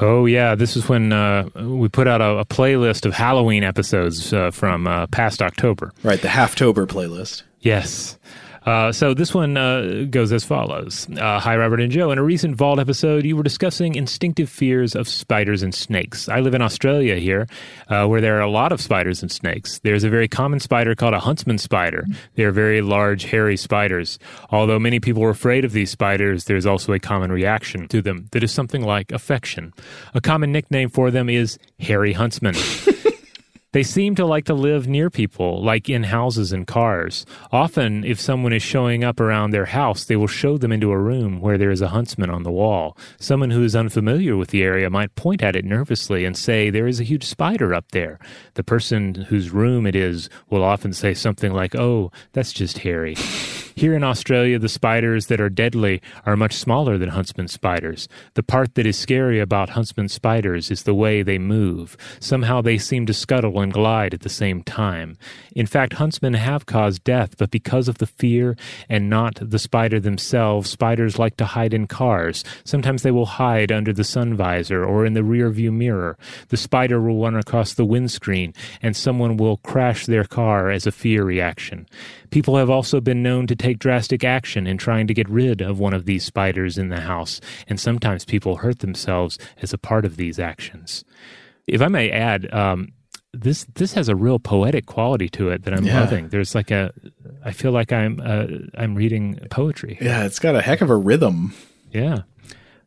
[0.00, 4.32] Oh yeah, this is when uh, we put out a, a, playlist of Halloween episodes
[4.32, 5.92] uh, from uh, past October.
[6.02, 7.42] Right, the Halftober playlist.
[7.60, 8.18] Yes.
[8.64, 12.12] Uh, so this one uh, goes as follows uh, Hi, Robert and Joe.
[12.12, 16.28] In a recent Vault episode, you were discussing instinctive fears of spiders and snakes.
[16.28, 17.48] I live in Australia here,
[17.88, 19.80] uh, where there are a lot of spiders and snakes.
[19.80, 22.06] There's a very common spider called a huntsman spider.
[22.36, 24.18] They are very large, hairy spiders.
[24.50, 28.28] Although many people are afraid of these spiders, there's also a common reaction to them
[28.30, 29.74] that is something like affection.
[30.14, 32.54] A common nickname for them is hairy huntsman.
[33.72, 37.24] They seem to like to live near people, like in houses and cars.
[37.50, 40.98] Often, if someone is showing up around their house, they will show them into a
[40.98, 42.98] room where there is a huntsman on the wall.
[43.18, 46.86] Someone who is unfamiliar with the area might point at it nervously and say, There
[46.86, 48.18] is a huge spider up there.
[48.54, 53.16] The person whose room it is will often say something like, Oh, that's just Harry.
[53.74, 58.08] Here in Australia, the spiders that are deadly are much smaller than huntsman spiders.
[58.34, 61.96] The part that is scary about huntsman spiders is the way they move.
[62.20, 65.16] Somehow they seem to scuttle and glide at the same time.
[65.54, 68.56] In fact, huntsmen have caused death, but because of the fear
[68.88, 72.44] and not the spider themselves, spiders like to hide in cars.
[72.64, 76.18] Sometimes they will hide under the sun visor or in the rear view mirror.
[76.48, 78.52] The spider will run across the windscreen,
[78.82, 81.86] and someone will crash their car as a fear reaction.
[82.32, 85.78] People have also been known to take drastic action in trying to get rid of
[85.78, 90.04] one of these spiders in the house, and sometimes people hurt themselves as a part
[90.04, 91.04] of these actions.
[91.66, 92.88] If I may add, um,
[93.34, 96.00] this this has a real poetic quality to it that I'm Yeah.
[96.00, 96.28] loving.
[96.30, 96.92] There's like a,
[97.44, 99.96] I feel like I'm uh, I'm reading poetry.
[100.00, 101.54] Yeah, it's got a heck of a rhythm.
[101.92, 102.22] Yeah.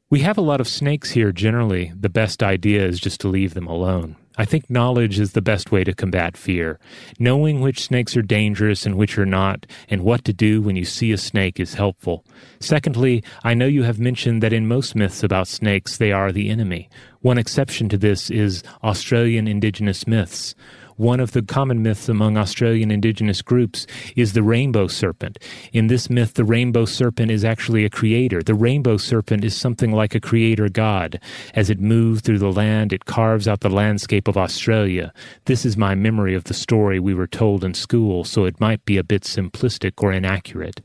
[0.09, 1.91] We have a lot of snakes here generally.
[1.99, 4.15] The best idea is just to leave them alone.
[4.37, 6.79] I think knowledge is the best way to combat fear.
[7.19, 10.85] Knowing which snakes are dangerous and which are not, and what to do when you
[10.85, 12.25] see a snake is helpful.
[12.59, 16.49] Secondly, I know you have mentioned that in most myths about snakes, they are the
[16.49, 16.89] enemy.
[17.21, 20.53] One exception to this is Australian indigenous myths.
[20.97, 23.85] One of the common myths among Australian indigenous groups
[24.15, 25.37] is the rainbow serpent.
[25.73, 28.41] In this myth, the rainbow serpent is actually a creator.
[28.41, 31.19] The rainbow serpent is something like a creator god.
[31.53, 35.11] As it moves through the land, it carves out the landscape of Australia.
[35.43, 38.85] This is my memory of the story we were told in school, so it might
[38.85, 40.79] be a bit simplistic or inaccurate.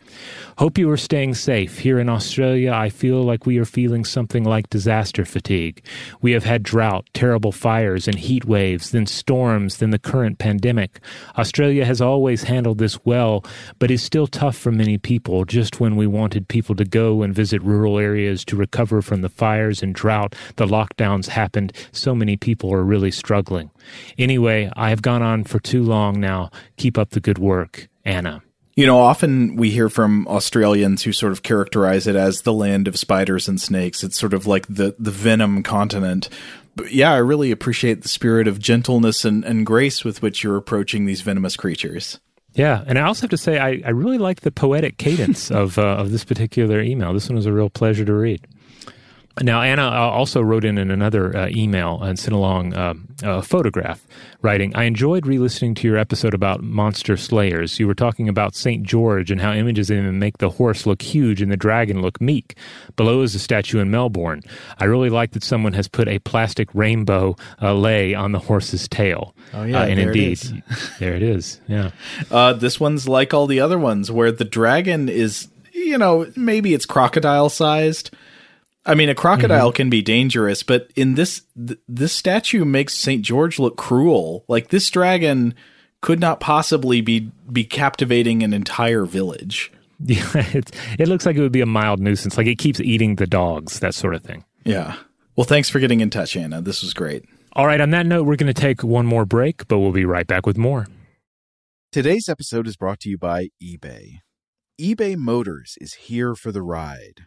[0.59, 1.79] Hope you are staying safe.
[1.79, 5.85] Here in Australia, I feel like we are feeling something like disaster fatigue.
[6.21, 11.01] We have had drought, terrible fires, and heat waves, then storms, then the current pandemic.
[11.39, 13.45] Australia has always handled this well,
[13.79, 15.45] but is still tough for many people.
[15.45, 19.29] Just when we wanted people to go and visit rural areas to recover from the
[19.29, 21.73] fires and drought, the lockdowns happened.
[21.93, 23.71] So many people are really struggling.
[24.19, 26.51] Anyway, I have gone on for too long now.
[26.77, 27.89] Keep up the good work.
[28.05, 28.43] Anna.
[28.77, 32.89] You know, often we hear from Australians who sort of characterize it as the land
[32.89, 34.03] of spiders and snakes.
[34.03, 36.29] It's sort of like the, the venom continent.
[36.85, 41.05] Yeah, I really appreciate the spirit of gentleness and, and grace with which you're approaching
[41.05, 42.21] these venomous creatures.
[42.55, 45.79] Yeah, and I also have to say I, I really like the poetic cadence of
[45.79, 47.13] uh, of this particular email.
[47.13, 48.47] This one was a real pleasure to read.
[49.43, 53.43] Now, Anna uh, also wrote in, in another uh, email and sent along um, a
[53.43, 54.07] photograph,
[54.43, 57.79] writing, I enjoyed re listening to your episode about monster slayers.
[57.79, 58.83] You were talking about St.
[58.83, 62.21] George and how images of him make the horse look huge and the dragon look
[62.21, 62.55] meek.
[62.97, 64.43] Below is a statue in Melbourne.
[64.79, 68.89] I really like that someone has put a plastic rainbow uh, lay on the horse's
[68.89, 69.35] tail.
[69.55, 70.53] Oh, yeah, Uh, and there it indeed, is.
[70.99, 71.61] there it is.
[71.67, 71.91] Yeah.
[72.31, 76.75] Uh, this one's like all the other ones where the dragon is, you know, maybe
[76.75, 78.11] it's crocodile sized.
[78.87, 79.77] I mean, a crocodile mm-hmm.
[79.77, 84.45] can be dangerous, but in this th- this statue makes Saint George look cruel.
[84.49, 85.55] Like this dragon
[86.01, 89.73] could not possibly be be captivating an entire village.
[90.03, 92.39] Yeah, it's, it looks like it would be a mild nuisance.
[92.39, 94.47] Like it keeps eating the dogs, that sort of thing.
[94.65, 94.97] Yeah.
[95.37, 96.63] Well, thanks for getting in touch, Anna.
[96.63, 97.27] This was great.
[97.53, 100.07] All right, on that note, we're going to take one more break, but we'll be
[100.07, 100.87] right back with more.
[101.93, 104.21] Today's episode is brought to you by eBay.
[104.81, 107.27] eBay Motors is here for the ride.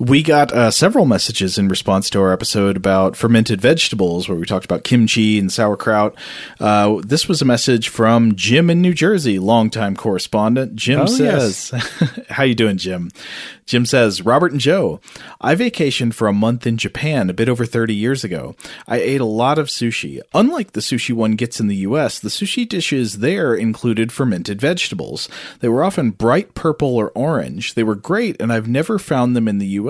[0.00, 4.46] We got uh, several messages in response to our episode about fermented vegetables, where we
[4.46, 6.14] talked about kimchi and sauerkraut.
[6.60, 10.76] Uh, this was a message from Jim in New Jersey, longtime correspondent.
[10.76, 11.70] Jim Oh, says,
[12.30, 13.10] "How you doing, Jim?"
[13.66, 15.00] Jim says, "Robert and Joe,
[15.40, 18.54] I vacationed for a month in Japan a bit over 30 years ago.
[18.86, 20.20] I ate a lot of sushi.
[20.32, 25.28] Unlike the sushi one gets in the U.S., the sushi dishes there included fermented vegetables.
[25.58, 27.74] They were often bright purple or orange.
[27.74, 29.87] They were great, and I've never found them in the U.S.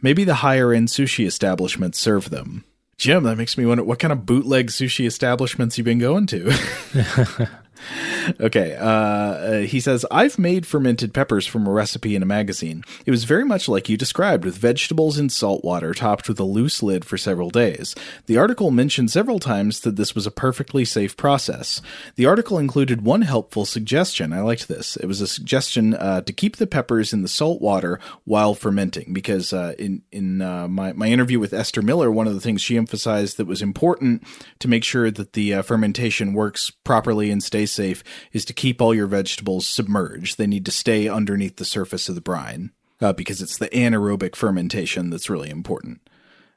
[0.00, 2.64] Maybe the higher end sushi establishments serve them."
[2.98, 6.52] Jim, that makes me wonder what kind of bootleg sushi establishments you've been going to.
[8.40, 8.74] Okay.
[8.76, 12.84] Uh, uh, he says, I've made fermented peppers from a recipe in a magazine.
[13.06, 16.44] It was very much like you described, with vegetables in salt water topped with a
[16.44, 17.94] loose lid for several days.
[18.26, 21.82] The article mentioned several times that this was a perfectly safe process.
[22.16, 24.32] The article included one helpful suggestion.
[24.32, 24.96] I liked this.
[24.96, 29.12] It was a suggestion uh, to keep the peppers in the salt water while fermenting,
[29.12, 32.62] because uh, in in uh, my my interview with Esther Miller, one of the things
[32.62, 34.22] she emphasized that was important
[34.58, 38.80] to make sure that the uh, fermentation works properly and stays safe is to keep
[38.80, 40.38] all your vegetables submerged.
[40.38, 44.36] They need to stay underneath the surface of the brine uh, because it's the anaerobic
[44.36, 46.00] fermentation that's really important.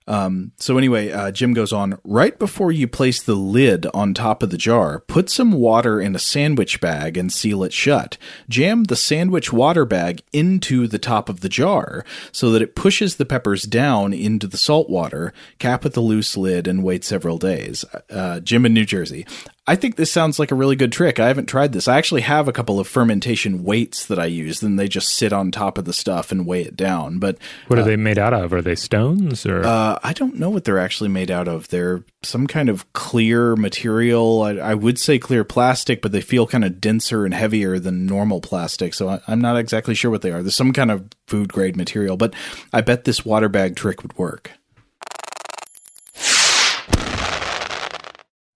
[0.08, 2.00] Um, so anyway, uh, Jim goes on.
[2.04, 6.16] Right before you place the lid on top of the jar, put some water in
[6.16, 8.18] a sandwich bag and seal it shut.
[8.48, 13.16] Jam the sandwich water bag into the top of the jar so that it pushes
[13.16, 15.34] the peppers down into the salt water.
[15.58, 17.84] Cap with the loose lid and wait several days.
[18.10, 19.26] Uh, Jim in New Jersey.
[19.68, 21.20] I think this sounds like a really good trick.
[21.20, 21.88] I haven't tried this.
[21.88, 25.34] I actually have a couple of fermentation weights that I use, and they just sit
[25.34, 27.18] on top of the stuff and weigh it down.
[27.18, 28.54] But What are they made out of?
[28.54, 29.66] Are they stones or?
[29.66, 31.68] uh, I don't know what they're actually made out of.
[31.70, 34.44] They're some kind of clear material.
[34.44, 38.06] I, I would say clear plastic, but they feel kind of denser and heavier than
[38.06, 38.94] normal plastic.
[38.94, 40.44] So I, I'm not exactly sure what they are.
[40.44, 42.36] There's some kind of food grade material, but
[42.72, 44.52] I bet this water bag trick would work.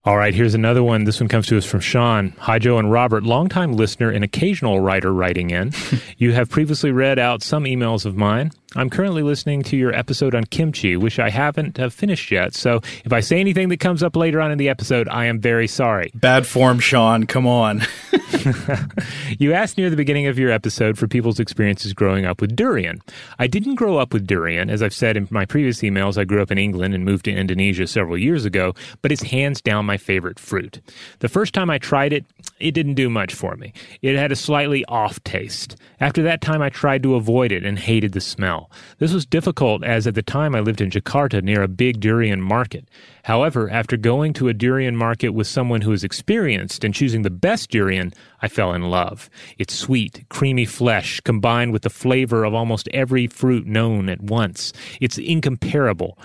[0.09, 1.03] All right, here's another one.
[1.03, 2.33] This one comes to us from Sean.
[2.39, 5.71] Hi, Joe and Robert, longtime listener and occasional writer writing in.
[6.17, 8.49] you have previously read out some emails of mine.
[8.75, 12.53] I'm currently listening to your episode on kimchi, which I haven't uh, finished yet.
[12.53, 15.39] So if I say anything that comes up later on in the episode, I am
[15.39, 16.11] very sorry.
[16.13, 17.25] Bad form, Sean.
[17.25, 17.81] Come on.
[19.37, 23.01] You asked near the beginning of your episode for people's experiences growing up with durian.
[23.37, 24.69] I didn't grow up with durian.
[24.69, 27.31] As I've said in my previous emails, I grew up in England and moved to
[27.31, 30.81] Indonesia several years ago, but it's hands down my favorite fruit.
[31.19, 32.25] The first time I tried it,
[32.59, 33.71] it didn't do much for me.
[34.01, 35.77] It had a slightly off taste.
[36.01, 38.58] After that time, I tried to avoid it and hated the smell.
[38.59, 38.71] Smell.
[38.97, 42.41] This was difficult as at the time I lived in Jakarta near a big durian
[42.41, 42.87] market.
[43.29, 47.29] However, after going to a durian market with someone who is experienced and choosing the
[47.29, 48.11] best durian,
[48.41, 49.29] I fell in love.
[49.59, 54.73] Its sweet, creamy flesh combined with the flavor of almost every fruit known at once.
[54.99, 56.17] It's incomparable.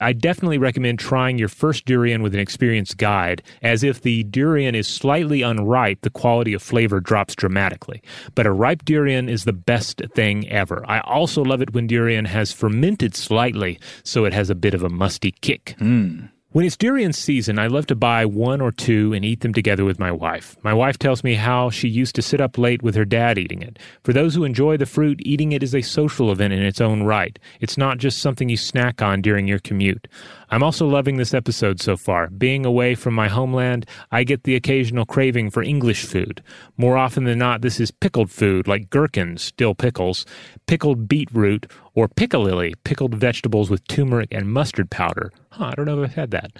[0.00, 4.76] I definitely recommend trying your first durian with an experienced guide, as if the durian
[4.76, 8.00] is slightly unripe, the quality of flavor drops dramatically.
[8.36, 10.84] But a ripe durian is the best thing ever.
[10.86, 14.84] I also love it when durian has fermented slightly, so it has a bit of
[14.84, 15.74] a musty kick.
[15.80, 16.28] Mm.
[16.52, 19.86] When it's durian season, I love to buy one or two and eat them together
[19.86, 20.54] with my wife.
[20.62, 23.62] My wife tells me how she used to sit up late with her dad eating
[23.62, 23.78] it.
[24.04, 27.04] For those who enjoy the fruit, eating it is a social event in its own
[27.04, 27.38] right.
[27.62, 30.08] It's not just something you snack on during your commute.
[30.52, 32.28] I'm also loving this episode so far.
[32.28, 36.42] Being away from my homeland, I get the occasional craving for English food.
[36.76, 40.26] More often than not, this is pickled food like gherkins, dill pickles,
[40.66, 45.32] pickled beetroot, or piccalilli, pickled vegetables with turmeric and mustard powder.
[45.48, 46.50] Huh, I don't know if I've had that.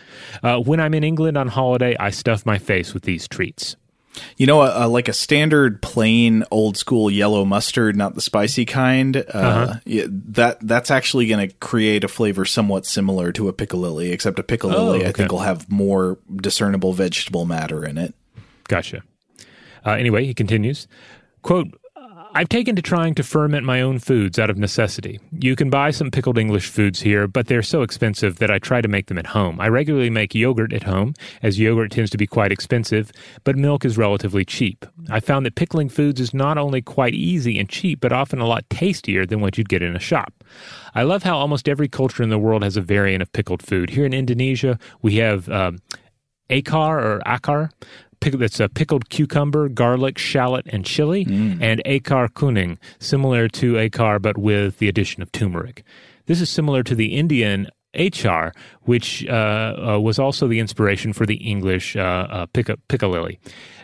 [0.42, 3.76] Uh, when I'm in England on holiday, I stuff my face with these treats.
[4.36, 9.16] You know, uh, like a standard plain old school yellow mustard, not the spicy kind.
[9.16, 9.74] Uh, Uh-huh.
[9.86, 14.38] yeah, that that's actually going to create a flavor somewhat similar to a piccalilli, except
[14.38, 18.14] a piccalilli Oh, I think will have more discernible vegetable matter in it.
[18.68, 19.02] Gotcha.
[19.84, 20.86] Uh, anyway, he continues,
[21.42, 21.68] quote,
[22.34, 25.20] I've taken to trying to ferment my own foods out of necessity.
[25.38, 28.80] You can buy some pickled English foods here, but they're so expensive that I try
[28.80, 29.60] to make them at home.
[29.60, 31.12] I regularly make yogurt at home,
[31.42, 33.12] as yogurt tends to be quite expensive,
[33.44, 34.86] but milk is relatively cheap.
[35.10, 38.46] I found that pickling foods is not only quite easy and cheap, but often a
[38.46, 40.32] lot tastier than what you'd get in a shop.
[40.94, 43.90] I love how almost every culture in the world has a variant of pickled food.
[43.90, 45.80] Here in Indonesia, we have um,
[46.48, 47.70] acar or acar.
[48.22, 51.24] Pick, that's a pickled cucumber, garlic, shallot, and chili,
[51.60, 55.82] and acar kuning, similar to acar but with the addition of turmeric.
[56.26, 58.52] This is similar to the Indian achar,
[58.82, 59.32] which uh,
[59.96, 63.38] uh, was also the inspiration for the English uh, uh, pica- piccalilli.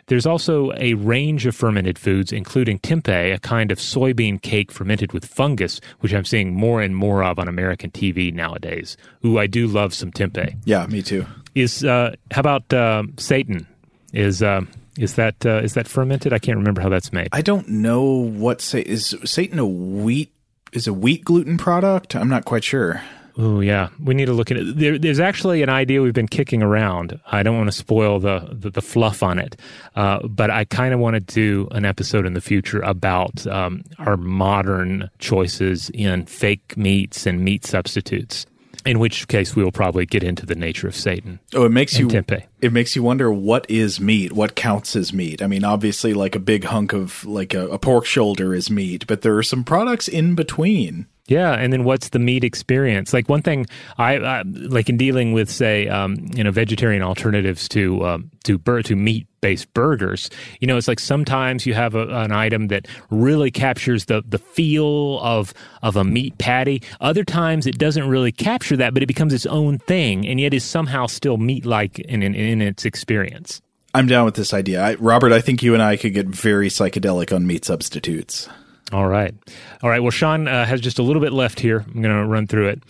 [0.07, 5.13] There's also a range of fermented foods, including tempeh, a kind of soybean cake fermented
[5.13, 8.97] with fungus, which I'm seeing more and more of on American TV nowadays.
[9.25, 10.57] Ooh, I do love some tempeh.
[10.65, 11.27] Yeah, me too.
[11.55, 13.67] Is uh, how about uh, seitan?
[14.13, 14.63] Is uh,
[14.99, 16.33] is that uh, is that fermented?
[16.33, 17.29] I can't remember how that's made.
[17.33, 20.33] I don't know what say is seitan a wheat
[20.73, 22.17] is a wheat gluten product.
[22.17, 23.03] I'm not quite sure.
[23.41, 24.77] Oh yeah, we need to look at it.
[24.77, 27.21] There, there's actually an idea we've been kicking around.
[27.31, 29.61] I don't want to spoil the the, the fluff on it,
[29.95, 33.85] uh, but I kind of want to do an episode in the future about um,
[33.99, 38.45] our modern choices in fake meats and meat substitutes.
[38.89, 41.41] In which case, we will probably get into the nature of seitan.
[41.55, 42.45] Oh, it makes you tempeh.
[42.63, 45.43] it makes you wonder what is meat, what counts as meat.
[45.43, 49.07] I mean, obviously, like a big hunk of like a, a pork shoulder is meat,
[49.07, 51.07] but there are some products in between.
[51.29, 53.13] Yeah, and then what's the meat experience?
[53.13, 53.67] Like one thing
[53.99, 58.57] I, I like in dealing with, say, um, you know, vegetarian alternatives to um, to
[58.57, 60.31] bur- to meat based burgers.
[60.61, 64.39] You know, it's like sometimes you have a, an item that really captures the the
[64.39, 65.53] feel of
[65.83, 66.83] of a meat patty.
[67.03, 70.55] Other times it doesn't really capture that, but it becomes its own thing, and yet
[70.55, 73.61] is somehow still meat like in, in in its experience.
[73.93, 74.83] I'm down with this idea.
[74.83, 78.49] I, Robert, I think you and I could get very psychedelic on meat substitutes.
[78.93, 79.35] All right.
[79.83, 80.01] All right.
[80.01, 81.85] Well, Sean uh, has just a little bit left here.
[81.87, 82.83] I'm going to run through it.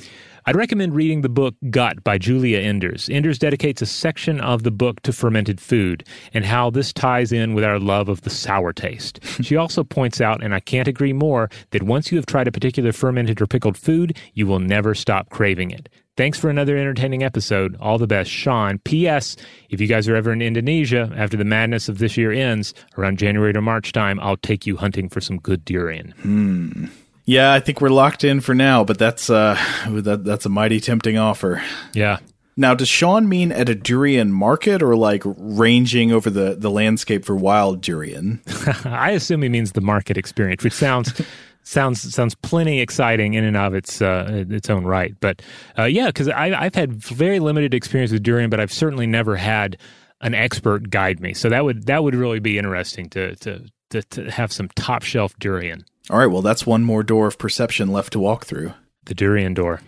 [0.46, 3.10] I'd recommend reading the book Gut by Giulia Enders.
[3.10, 7.52] Enders dedicates a section of the book to fermented food and how this ties in
[7.52, 9.20] with our love of the sour taste.
[9.42, 12.52] she also points out, and I can't agree more, that once you have tried a
[12.52, 15.90] particular fermented or pickled food, you will never stop craving it.
[16.18, 17.76] Thanks for another entertaining episode.
[17.80, 18.80] All the best, Sean.
[18.80, 19.36] P.S.
[19.70, 23.20] If you guys are ever in Indonesia after the madness of this year ends, around
[23.20, 26.10] January to March time, I'll take you hunting for some good durian.
[26.20, 26.86] Hmm.
[27.24, 29.56] Yeah, I think we're locked in for now, but that's uh
[29.88, 31.62] that, that's a mighty tempting offer.
[31.92, 32.18] Yeah.
[32.56, 37.24] Now, does Sean mean at a durian market or like ranging over the, the landscape
[37.24, 38.42] for wild durian?
[38.84, 41.22] I assume he means the market experience, which sounds
[41.68, 45.14] sounds sounds plenty exciting in and of its uh, its own right.
[45.20, 45.42] But
[45.78, 49.76] uh, yeah, because I've had very limited experience with durian, but I've certainly never had
[50.20, 51.34] an expert guide me.
[51.34, 55.02] So that would that would really be interesting to to to, to have some top
[55.02, 55.84] shelf durian.
[56.10, 58.72] All right, well, that's one more door of perception left to walk through.
[59.04, 59.80] The durian door.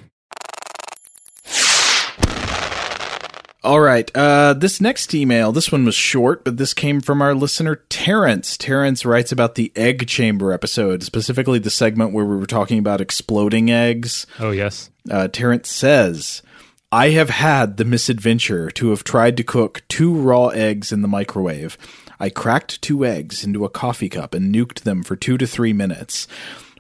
[3.63, 4.11] All right.
[4.15, 8.57] Uh, this next email, this one was short, but this came from our listener, Terrence.
[8.57, 13.03] Terrence writes about the egg chamber episode, specifically the segment where we were talking about
[13.03, 14.27] exploding eggs.
[14.39, 14.91] Oh, yes.
[15.11, 16.43] Uh, Terrence says,
[16.91, 21.09] I have had the misadventure to have tried to cook two raw eggs in the
[21.09, 21.77] microwave.
[22.19, 25.73] I cracked two eggs into a coffee cup and nuked them for two to three
[25.73, 26.27] minutes.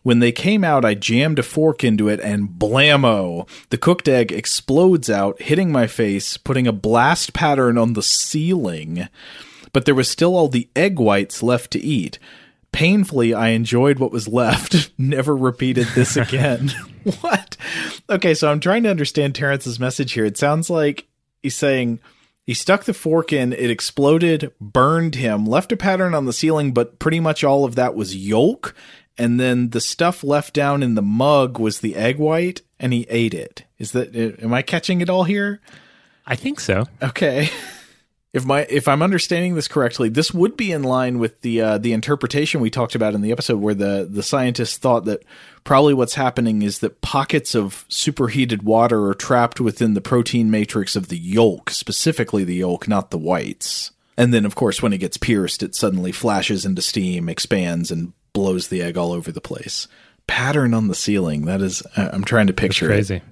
[0.02, 3.48] When they came out, I jammed a fork into it and blammo!
[3.68, 9.08] The cooked egg explodes out, hitting my face, putting a blast pattern on the ceiling.
[9.72, 12.18] But there was still all the egg whites left to eat.
[12.72, 14.90] Painfully, I enjoyed what was left.
[14.98, 16.72] Never repeated this again.
[17.20, 17.56] what?
[18.08, 20.24] Okay, so I'm trying to understand Terrence's message here.
[20.24, 21.08] It sounds like
[21.42, 22.00] he's saying
[22.46, 26.72] he stuck the fork in, it exploded, burned him, left a pattern on the ceiling,
[26.72, 28.74] but pretty much all of that was yolk.
[29.20, 33.06] And then the stuff left down in the mug was the egg white, and he
[33.10, 33.64] ate it.
[33.78, 35.60] Is that, am I catching it all here?
[36.26, 36.86] I think so.
[37.02, 37.50] Okay.
[38.32, 41.78] If my if I'm understanding this correctly, this would be in line with the uh,
[41.78, 45.24] the interpretation we talked about in the episode, where the the scientists thought that
[45.64, 50.94] probably what's happening is that pockets of superheated water are trapped within the protein matrix
[50.94, 53.90] of the yolk, specifically the yolk, not the whites.
[54.16, 58.12] And then, of course, when it gets pierced, it suddenly flashes into steam, expands, and
[58.32, 59.88] blows the egg all over the place.
[60.26, 61.46] Pattern on the ceiling.
[61.46, 63.16] That is, I'm trying to picture crazy.
[63.16, 63.22] it.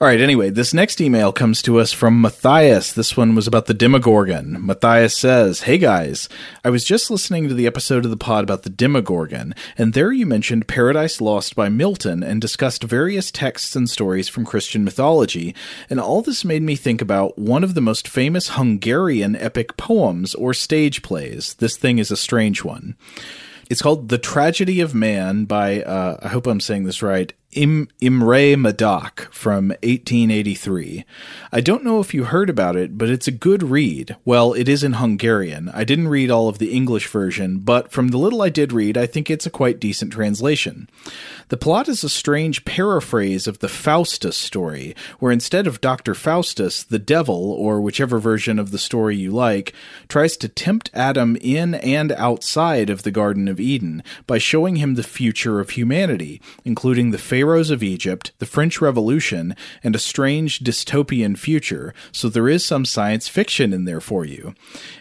[0.00, 2.92] All right, anyway, this next email comes to us from Matthias.
[2.92, 4.66] This one was about the Demogorgon.
[4.66, 6.28] Matthias says, Hey guys,
[6.64, 10.10] I was just listening to the episode of the pod about the Demogorgon, and there
[10.10, 15.54] you mentioned Paradise Lost by Milton and discussed various texts and stories from Christian mythology,
[15.88, 20.34] and all this made me think about one of the most famous Hungarian epic poems
[20.34, 21.54] or stage plays.
[21.54, 22.96] This thing is a strange one.
[23.70, 27.88] It's called The Tragedy of Man by, uh, I hope I'm saying this right, Im-
[28.00, 31.04] Imre Madách from 1883.
[31.52, 34.16] I don't know if you heard about it, but it's a good read.
[34.24, 35.68] Well, it is in Hungarian.
[35.72, 38.98] I didn't read all of the English version, but from the little I did read,
[38.98, 40.88] I think it's a quite decent translation.
[41.48, 46.14] The plot is a strange paraphrase of the Faustus story, where instead of Dr.
[46.14, 49.72] Faustus, the devil, or whichever version of the story you like,
[50.08, 54.94] tries to tempt Adam in and outside of the Garden of Eden by showing him
[54.94, 60.60] the future of humanity, including the pharaohs of Egypt, the French Revolution, and a strange
[60.60, 64.54] dystopian future, so there is some science fiction in there for you.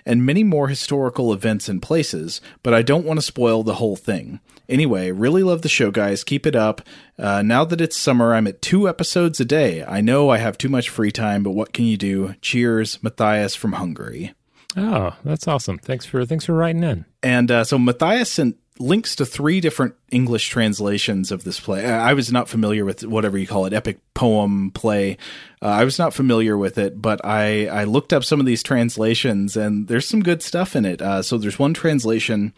[0.06, 3.96] And many more historical events and places, but I don't want to spoil the whole
[3.96, 4.41] thing.
[4.68, 6.26] Anyway, really love the show, guys.
[6.26, 6.82] Keep it up.
[7.18, 9.86] Uh, now that it's summer, I'm at two episodes a day.
[9.86, 12.36] I know I have too much free time, but what can you do?
[12.41, 14.34] Cheers, Matthias from Hungary.
[14.76, 15.78] Oh, that's awesome.
[15.78, 17.06] Thanks for thanks for writing in.
[17.22, 21.86] And uh, so Matthias sent links to three different English translations of this play.
[21.86, 25.17] I was not familiar with whatever you call it, epic poem play.
[25.61, 28.63] Uh, I was not familiar with it, but I, I looked up some of these
[28.63, 31.01] translations and there's some good stuff in it.
[31.01, 32.51] Uh, so there's one translation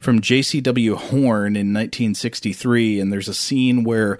[0.00, 0.96] from J.C.W.
[0.96, 4.18] Horne in 1963, and there's a scene where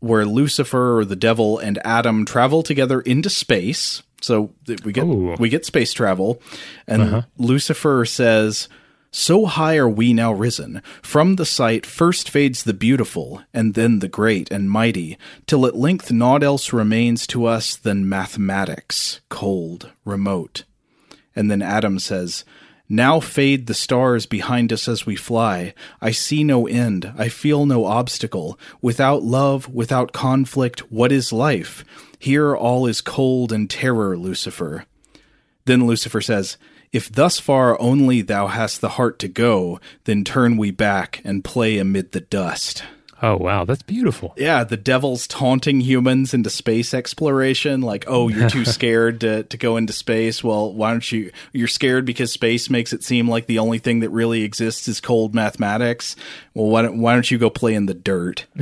[0.00, 4.02] where Lucifer or the devil and Adam travel together into space.
[4.20, 4.52] So
[4.84, 5.36] we get Ooh.
[5.38, 6.42] we get space travel,
[6.86, 7.22] and uh-huh.
[7.38, 8.68] Lucifer says
[9.12, 13.98] so high are we now risen, from the sight first fades the beautiful, and then
[13.98, 19.90] the great and mighty, till at length naught else remains to us than mathematics, cold,
[20.04, 20.62] remote.
[21.34, 22.44] And then Adam says,
[22.88, 25.74] Now fade the stars behind us as we fly.
[26.00, 28.58] I see no end, I feel no obstacle.
[28.80, 31.84] Without love, without conflict, what is life?
[32.20, 34.84] Here all is cold and terror, Lucifer.
[35.64, 36.56] Then Lucifer says,
[36.92, 41.44] if thus far only thou hast the heart to go, then turn we back and
[41.44, 42.82] play amid the dust.
[43.22, 44.32] Oh wow, that's beautiful.
[44.36, 49.56] Yeah, the devil's taunting humans into space exploration, like, oh, you're too scared to, to
[49.58, 50.42] go into space.
[50.42, 54.00] Well, why don't you you're scared because space makes it seem like the only thing
[54.00, 56.16] that really exists is cold mathematics.
[56.54, 58.46] Well, why don't why don't you go play in the dirt?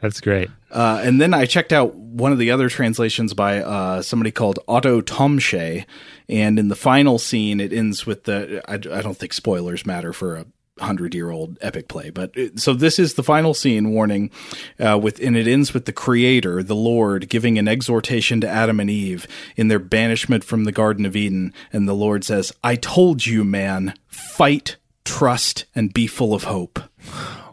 [0.00, 0.50] That's great.
[0.70, 4.58] Uh, and then I checked out one of the other translations by uh, somebody called
[4.66, 5.86] Otto Tomschey,
[6.28, 8.62] and in the final scene, it ends with the.
[8.68, 10.46] I, I don't think spoilers matter for a
[10.80, 14.30] hundred year old epic play, but so this is the final scene warning,
[14.78, 18.80] uh, with and it ends with the Creator, the Lord, giving an exhortation to Adam
[18.80, 22.76] and Eve in their banishment from the Garden of Eden, and the Lord says, "I
[22.76, 26.80] told you, man, fight, trust, and be full of hope."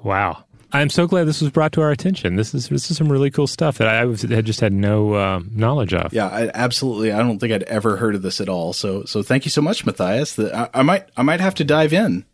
[0.03, 0.45] Wow.
[0.73, 2.37] I'm so glad this was brought to our attention.
[2.37, 5.41] This is this is some really cool stuff that I had just had no uh,
[5.51, 6.13] knowledge of.
[6.13, 7.11] Yeah, I, absolutely.
[7.11, 8.71] I don't think I'd ever heard of this at all.
[8.73, 10.35] So so thank you so much, Matthias.
[10.35, 12.25] That I, I might I might have to dive in.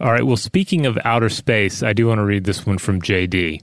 [0.00, 0.24] All right.
[0.24, 3.62] Well, speaking of outer space, I do want to read this one from JD.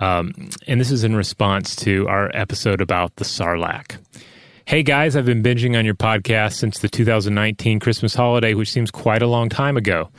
[0.00, 3.96] Um, and this is in response to our episode about the Sarlacc.
[4.66, 8.90] Hey guys, I've been binging on your podcast since the 2019 Christmas holiday, which seems
[8.90, 10.10] quite a long time ago.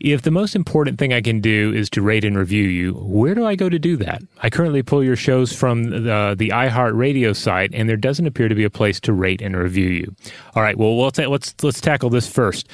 [0.00, 3.34] If the most important thing I can do is to rate and review you, where
[3.34, 4.22] do I go to do that?
[4.42, 8.54] I currently pull your shows from the, the iHeartRadio site, and there doesn't appear to
[8.54, 10.14] be a place to rate and review you.
[10.54, 12.68] All right, well, let's let's let's tackle this first.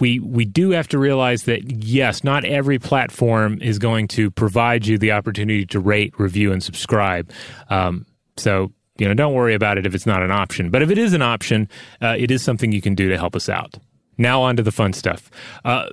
[0.00, 4.86] We we do have to realize that yes, not every platform is going to provide
[4.86, 7.30] you the opportunity to rate, review, and subscribe.
[7.70, 8.06] Um,
[8.36, 10.70] so you know, don't worry about it if it's not an option.
[10.70, 11.68] But if it is an option,
[12.00, 13.76] uh, it is something you can do to help us out.
[14.22, 15.30] Now on to the fun stuff.
[15.64, 15.86] Uh,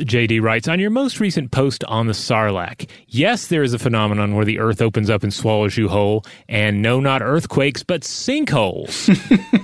[0.00, 4.34] JD writes On your most recent post on the Sarlacc, yes, there is a phenomenon
[4.34, 9.06] where the earth opens up and swallows you whole, and no, not earthquakes, but sinkholes.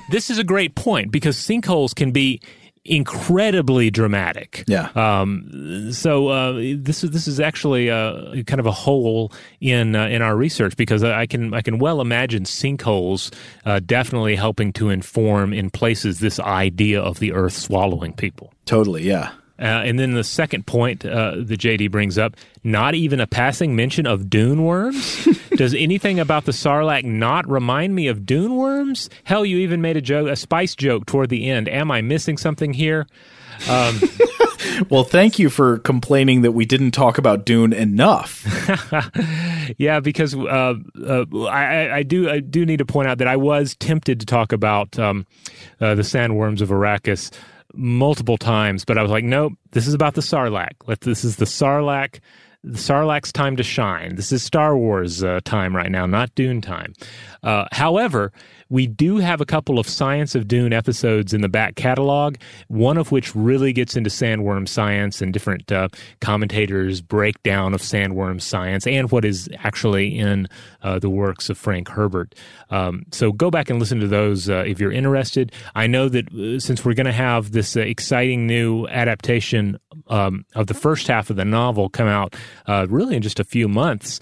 [0.11, 2.41] this is a great point because sinkholes can be
[2.85, 4.65] incredibly dramatic.
[4.67, 4.91] Yeah.
[4.95, 10.07] Um, so uh, this is this is actually uh, kind of a hole in uh,
[10.07, 13.33] in our research because I can I can well imagine sinkholes
[13.65, 18.53] uh, definitely helping to inform in places this idea of the Earth swallowing people.
[18.65, 19.03] Totally.
[19.03, 19.33] Yeah.
[19.59, 23.77] Uh, and then the second point uh, the JD brings up, not even a passing
[23.77, 25.29] mention of dune worms.
[25.51, 29.11] Does anything about the Sarlacc not remind me of dune worms?
[29.25, 31.69] Hell, you even made a joke, a spice joke toward the end.
[31.69, 33.07] Am I missing something here?
[33.69, 34.01] Um,
[34.91, 38.45] well, thank you for complaining that we didn't talk about Dune enough.
[39.79, 40.75] yeah, because uh,
[41.07, 44.27] uh, I, I, do I do need to point out that I was tempted to
[44.27, 45.27] talk about um,
[45.81, 47.31] uh, the sandworms of Arrakis
[47.75, 51.01] multiple times, but I was like, nope, this is about the Sarlacc.
[51.01, 52.21] This is the Sarlacc.
[52.65, 54.15] The Sarlacc's time to shine.
[54.15, 56.93] This is Star Wars uh, time right now, not Dune time.
[57.43, 58.33] Uh, however,
[58.73, 62.37] we do have a couple of Science of Dune episodes in the back catalog,
[62.69, 65.89] one of which really gets into sandworm science and different uh,
[66.23, 70.49] commentators' breakdown of sandworm science and what is actually in
[70.81, 72.35] uh, the works of Frank Herbert.
[72.71, 75.53] Um, so go back and listen to those uh, if you're interested.
[75.75, 80.47] I know that uh, since we're going to have this uh, exciting new adaptation um,
[80.55, 82.35] of the first half of the novel come out
[82.67, 84.19] uh, really in just a few months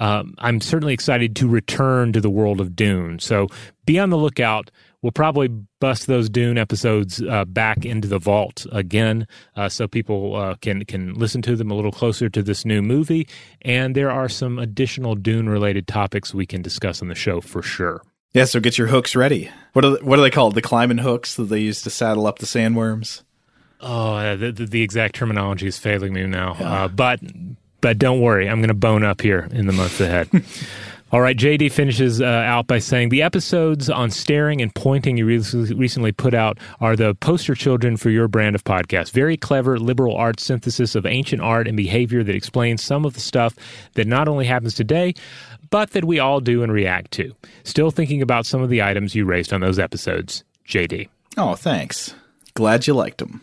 [0.00, 3.20] um, I'm certainly excited to return to the world of Dune.
[3.20, 3.46] So
[3.86, 4.70] be on the lookout.
[5.02, 5.48] We'll probably
[5.80, 9.26] bust those Dune episodes uh, back into the vault again,
[9.56, 12.82] uh, so people uh, can can listen to them a little closer to this new
[12.82, 13.26] movie.
[13.62, 17.62] And there are some additional Dune related topics we can discuss on the show for
[17.62, 18.02] sure.
[18.32, 19.50] Yeah, so get your hooks ready.
[19.72, 20.54] What are what are they called?
[20.54, 23.22] The climbing hooks that they use to saddle up the sandworms.
[23.80, 26.56] Oh, the, the, the exact terminology is failing me now.
[26.60, 26.72] Yeah.
[26.72, 27.20] Uh, but
[27.80, 30.28] but don't worry, I'm going to bone up here in the months ahead.
[31.12, 35.26] All right, JD finishes uh, out by saying the episodes on staring and pointing you
[35.26, 35.38] re-
[35.74, 39.10] recently put out are the poster children for your brand of podcast.
[39.10, 43.20] Very clever liberal arts synthesis of ancient art and behavior that explains some of the
[43.20, 43.56] stuff
[43.94, 45.12] that not only happens today,
[45.70, 47.34] but that we all do and react to.
[47.64, 51.08] Still thinking about some of the items you raised on those episodes, JD.
[51.36, 52.14] Oh, thanks.
[52.54, 53.40] Glad you liked them.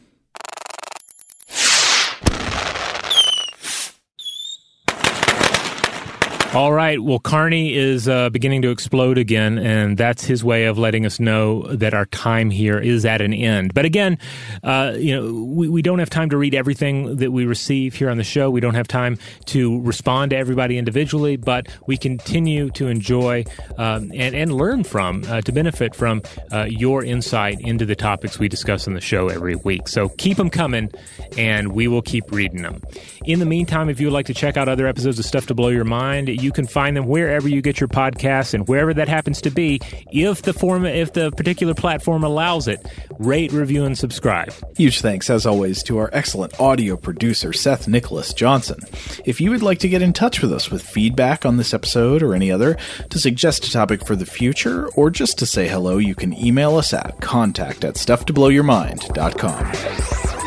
[6.58, 7.00] All right.
[7.00, 11.20] Well, Carney is uh, beginning to explode again, and that's his way of letting us
[11.20, 13.76] know that our time here is at an end.
[13.76, 14.18] But again,
[14.64, 18.10] uh, you know, we, we don't have time to read everything that we receive here
[18.10, 18.50] on the show.
[18.50, 23.44] We don't have time to respond to everybody individually, but we continue to enjoy
[23.78, 28.40] um, and, and learn from, uh, to benefit from uh, your insight into the topics
[28.40, 29.88] we discuss on the show every week.
[29.88, 30.90] So keep them coming,
[31.38, 32.82] and we will keep reading them.
[33.26, 35.54] In the meantime, if you would like to check out other episodes of Stuff to
[35.54, 39.10] Blow Your Mind, you can find them wherever you get your podcasts and wherever that
[39.10, 39.82] happens to be.
[40.12, 42.86] If the form, if the particular platform allows it,
[43.20, 44.54] rate, review, and subscribe.
[44.78, 48.80] Huge thanks, as always, to our excellent audio producer, Seth Nicholas Johnson.
[49.26, 52.24] If you would like to get in touch with us with feedback on this episode
[52.24, 52.78] or any other,
[53.10, 56.78] to suggest a topic for the future, or just to say hello, you can email
[56.78, 60.47] us at contact at stufftoblowyourmind.com.